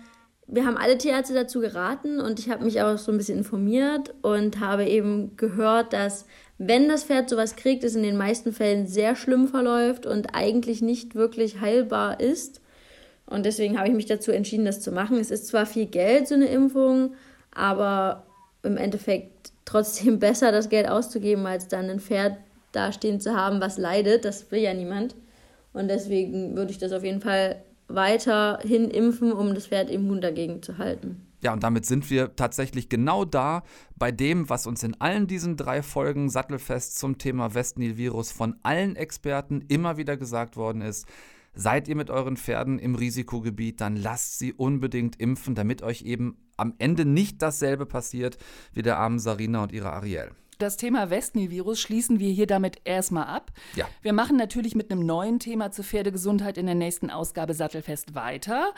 wir 0.48 0.66
haben 0.66 0.78
alle 0.78 0.98
Tierärzte 0.98 1.34
dazu 1.34 1.60
geraten 1.60 2.20
und 2.20 2.40
ich 2.40 2.50
habe 2.50 2.66
mich 2.66 2.82
auch 2.82 2.98
so 2.98 3.12
ein 3.12 3.18
bisschen 3.18 3.38
informiert 3.38 4.14
und 4.22 4.60
habe 4.60 4.86
eben 4.86 5.38
gehört, 5.38 5.94
dass 5.94 6.26
wenn 6.58 6.90
das 6.90 7.06
Pferd 7.06 7.30
sowas 7.30 7.56
kriegt, 7.56 7.84
es 7.84 7.96
in 7.96 8.04
den 8.04 8.18
meisten 8.18 8.52
Fällen 8.52 8.88
sehr 8.88 9.16
schlimm 9.16 9.48
verläuft 9.48 10.06
und 10.06 10.36
eigentlich 10.36 10.82
nicht 10.82 11.16
wirklich 11.16 11.62
heilbar 11.62 12.20
ist. 12.20 12.62
Und 13.26 13.46
deswegen 13.46 13.78
habe 13.78 13.88
ich 13.88 13.94
mich 13.94 14.08
dazu 14.08 14.32
entschieden, 14.32 14.66
das 14.66 14.82
zu 14.82 14.92
machen. 14.92 15.18
Es 15.18 15.32
ist 15.32 15.48
zwar 15.48 15.66
viel 15.66 15.86
Geld, 15.86 16.28
so 16.28 16.36
eine 16.36 16.48
Impfung, 16.48 17.14
aber 17.54 18.26
im 18.64 18.76
Endeffekt 18.76 19.52
trotzdem 19.66 20.20
besser, 20.20 20.52
das 20.52 20.68
Geld 20.68 20.90
auszugeben, 20.90 21.46
als 21.46 21.68
dann 21.68 21.90
ein 21.90 22.00
Pferd 22.00 22.34
dastehen 22.72 23.20
zu 23.20 23.36
haben, 23.36 23.62
was 23.62 23.78
leidet. 23.78 24.26
Das 24.26 24.52
will 24.52 24.60
ja 24.60 24.74
niemand. 24.74 25.16
Und 25.74 25.88
deswegen 25.88 26.56
würde 26.56 26.72
ich 26.72 26.78
das 26.78 26.92
auf 26.92 27.04
jeden 27.04 27.22
Fall 27.22 27.64
weiterhin 27.88 28.90
impfen, 28.90 29.32
um 29.32 29.54
das 29.54 29.68
Pferd 29.68 29.90
immun 29.90 30.22
dagegen 30.22 30.62
zu 30.62 30.78
halten. 30.78 31.26
Ja, 31.42 31.54
und 31.54 31.64
damit 31.64 31.86
sind 31.86 32.10
wir 32.10 32.36
tatsächlich 32.36 32.90
genau 32.90 33.24
da 33.24 33.64
bei 33.96 34.12
dem, 34.12 34.50
was 34.50 34.68
uns 34.68 34.84
in 34.84 35.00
allen 35.00 35.26
diesen 35.26 35.56
drei 35.56 35.82
Folgen 35.82 36.30
Sattelfest 36.30 37.00
zum 37.00 37.18
Thema 37.18 37.54
Westnil-Virus 37.54 38.32
von 38.32 38.56
allen 38.62 38.96
Experten 38.96 39.62
immer 39.70 39.96
wieder 39.98 40.18
gesagt 40.18 40.58
worden 40.58 40.82
ist. 40.82 41.08
Seid 41.56 41.88
ihr 41.88 41.96
mit 41.96 42.10
euren 42.10 42.38
Pferden 42.38 42.78
im 42.78 42.96
Risikogebiet, 42.96 43.82
dann 43.82 43.96
lasst 43.96 44.38
sie 44.38 44.54
unbedingt 44.54 45.20
impfen, 45.20 45.56
damit 45.56 45.82
euch 45.82 46.02
eben 46.02 46.38
am 46.58 46.74
Ende 46.78 47.06
nicht 47.06 47.42
dasselbe 47.42 47.86
passiert 47.86 48.38
wie 48.74 48.82
der 48.82 48.98
armen 48.98 49.20
Sarina 49.20 49.64
und 49.64 49.72
ihrer 49.72 49.94
Ariel 49.94 50.32
das 50.60 50.78
Thema 50.78 51.10
Westnil-Virus 51.10 51.80
schließen 51.80 52.20
wir 52.20 52.32
hier 52.32 52.46
damit 52.46 52.82
erstmal 52.84 53.28
ab. 53.28 53.52
Ja. 53.76 53.88
Wir 54.02 54.14
machen 54.14 54.38
natürlich 54.38 54.76
mit 54.76 54.92
einem 54.92 55.06
neuen 55.06 55.40
Thema 55.40 55.72
zur 55.72 55.86
Pferdegesundheit 55.86 56.58
in 56.58 56.66
der 56.66 56.76
nächsten 56.76 57.10
Ausgabe 57.10 57.54
Sattelfest 57.54 58.14
weiter. 58.14 58.74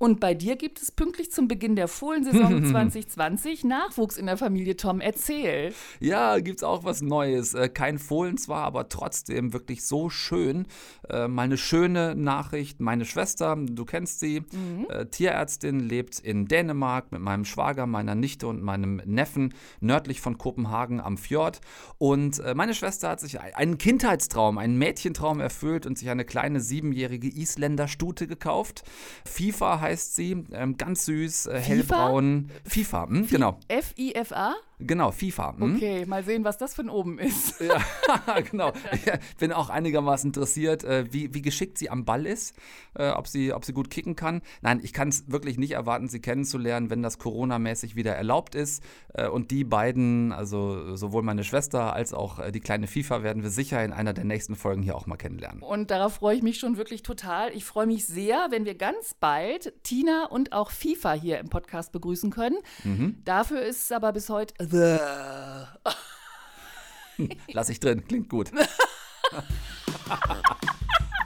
Und 0.00 0.18
bei 0.18 0.32
dir 0.32 0.56
gibt 0.56 0.80
es 0.80 0.90
pünktlich 0.90 1.30
zum 1.30 1.46
Beginn 1.46 1.76
der 1.76 1.86
Fohlensaison 1.86 2.64
2020 2.70 3.64
Nachwuchs 3.64 4.16
in 4.16 4.24
der 4.24 4.38
Familie 4.38 4.74
Tom. 4.74 5.02
Erzähl. 5.02 5.74
Ja, 6.00 6.38
gibt's 6.38 6.62
auch 6.62 6.84
was 6.84 7.02
Neues. 7.02 7.52
Äh, 7.52 7.68
kein 7.68 7.98
Fohlen 7.98 8.38
zwar, 8.38 8.64
aber 8.64 8.88
trotzdem 8.88 9.52
wirklich 9.52 9.84
so 9.84 10.08
schön. 10.08 10.66
Äh, 11.10 11.28
mal 11.28 11.42
eine 11.42 11.58
schöne 11.58 12.14
Nachricht. 12.14 12.80
Meine 12.80 13.04
Schwester, 13.04 13.58
du 13.60 13.84
kennst 13.84 14.20
sie, 14.20 14.40
mhm. 14.40 14.86
äh, 14.88 15.04
Tierärztin, 15.04 15.80
lebt 15.80 16.18
in 16.18 16.48
Dänemark 16.48 17.12
mit 17.12 17.20
meinem 17.20 17.44
Schwager, 17.44 17.84
meiner 17.86 18.14
Nichte 18.14 18.46
und 18.46 18.62
meinem 18.62 19.02
Neffen 19.04 19.52
nördlich 19.80 20.22
von 20.22 20.38
Kopenhagen 20.38 21.00
am 21.00 21.18
Fjord. 21.18 21.60
Und 21.98 22.42
meine 22.54 22.72
Schwester 22.72 23.10
hat 23.10 23.20
sich 23.20 23.38
einen 23.38 23.76
Kindheitstraum, 23.76 24.56
einen 24.56 24.78
Mädchentraum 24.78 25.40
erfüllt 25.40 25.84
und 25.84 25.98
sich 25.98 26.08
eine 26.08 26.24
kleine 26.24 26.60
siebenjährige 26.60 27.28
Isländer 27.28 27.86
Stute 27.86 28.26
gekauft. 28.26 28.82
FIFA 29.26 29.80
heißt 29.80 29.89
heißt 29.90 30.14
sie. 30.14 30.44
Ähm, 30.52 30.76
ganz 30.76 31.04
süß, 31.04 31.46
äh, 31.46 31.60
hellbraun. 31.60 32.50
FIFA, 32.64 33.08
hm, 33.08 33.26
genau. 33.28 33.58
F-I-F-A? 33.68 34.54
Genau, 34.80 35.10
FIFA. 35.10 35.56
Hm? 35.58 35.76
Okay, 35.76 36.06
mal 36.06 36.24
sehen, 36.24 36.44
was 36.44 36.58
das 36.58 36.74
von 36.74 36.88
oben 36.88 37.18
ist. 37.18 37.60
ja, 37.60 38.40
genau. 38.50 38.72
Ich 38.92 39.36
bin 39.38 39.52
auch 39.52 39.70
einigermaßen 39.70 40.28
interessiert, 40.28 40.84
äh, 40.84 41.12
wie, 41.12 41.34
wie 41.34 41.42
geschickt 41.42 41.78
sie 41.78 41.90
am 41.90 42.04
Ball 42.04 42.26
ist, 42.26 42.54
äh, 42.94 43.10
ob, 43.10 43.26
sie, 43.26 43.52
ob 43.52 43.64
sie 43.64 43.72
gut 43.72 43.90
kicken 43.90 44.16
kann. 44.16 44.42
Nein, 44.62 44.80
ich 44.82 44.92
kann 44.92 45.08
es 45.08 45.30
wirklich 45.30 45.58
nicht 45.58 45.72
erwarten, 45.72 46.08
sie 46.08 46.20
kennenzulernen, 46.20 46.90
wenn 46.90 47.02
das 47.02 47.18
Corona-mäßig 47.18 47.96
wieder 47.96 48.14
erlaubt 48.14 48.54
ist. 48.54 48.82
Äh, 49.14 49.28
und 49.28 49.50
die 49.50 49.64
beiden, 49.64 50.32
also 50.32 50.96
sowohl 50.96 51.22
meine 51.22 51.44
Schwester 51.44 51.92
als 51.92 52.14
auch 52.14 52.50
die 52.50 52.60
kleine 52.60 52.86
FIFA, 52.86 53.22
werden 53.22 53.42
wir 53.42 53.50
sicher 53.50 53.84
in 53.84 53.92
einer 53.92 54.12
der 54.12 54.24
nächsten 54.24 54.56
Folgen 54.56 54.82
hier 54.82 54.96
auch 54.96 55.06
mal 55.06 55.16
kennenlernen. 55.16 55.62
Und 55.62 55.90
darauf 55.90 56.14
freue 56.14 56.36
ich 56.36 56.42
mich 56.42 56.58
schon 56.58 56.76
wirklich 56.76 57.02
total. 57.02 57.52
Ich 57.52 57.64
freue 57.64 57.86
mich 57.86 58.06
sehr, 58.06 58.48
wenn 58.50 58.64
wir 58.64 58.74
ganz 58.74 59.14
bald 59.18 59.72
Tina 59.82 60.26
und 60.26 60.52
auch 60.52 60.70
FIFA 60.70 61.12
hier 61.12 61.38
im 61.38 61.48
Podcast 61.48 61.92
begrüßen 61.92 62.30
können. 62.30 62.56
Mhm. 62.84 63.16
Dafür 63.24 63.62
ist 63.62 63.92
aber 63.92 64.12
bis 64.12 64.28
heute 64.28 64.54
Lass 67.52 67.68
ich 67.68 67.80
drin, 67.80 68.06
klingt 68.06 68.28
gut. 68.28 68.52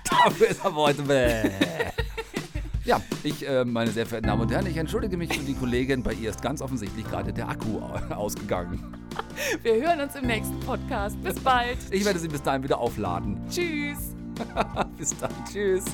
Dafür 0.04 0.48
ist 0.48 0.64
aber 0.64 0.76
heute 0.76 1.02
bäh. 1.02 1.50
Ja, 2.84 3.00
ich, 3.22 3.46
äh, 3.48 3.64
meine 3.64 3.90
sehr 3.90 4.04
verehrten 4.04 4.28
Damen 4.28 4.42
und 4.42 4.52
Herren, 4.52 4.66
ich 4.66 4.76
entschuldige 4.76 5.16
mich 5.16 5.32
für 5.32 5.42
die 5.42 5.54
Kollegin. 5.54 6.02
Bei 6.02 6.12
ihr 6.12 6.28
ist 6.30 6.42
ganz 6.42 6.60
offensichtlich 6.60 7.08
gerade 7.08 7.32
der 7.32 7.48
Akku 7.48 7.80
ausgegangen. 8.10 8.94
Wir 9.62 9.76
hören 9.76 10.00
uns 10.00 10.14
im 10.16 10.26
nächsten 10.26 10.60
Podcast. 10.60 11.20
Bis 11.22 11.40
bald. 11.40 11.78
Ich 11.90 12.04
werde 12.04 12.18
sie 12.18 12.28
bis 12.28 12.42
dahin 12.42 12.62
wieder 12.62 12.78
aufladen. 12.78 13.40
Tschüss. 13.48 14.14
bis 14.98 15.16
dann. 15.18 15.32
Tschüss. 15.50 15.84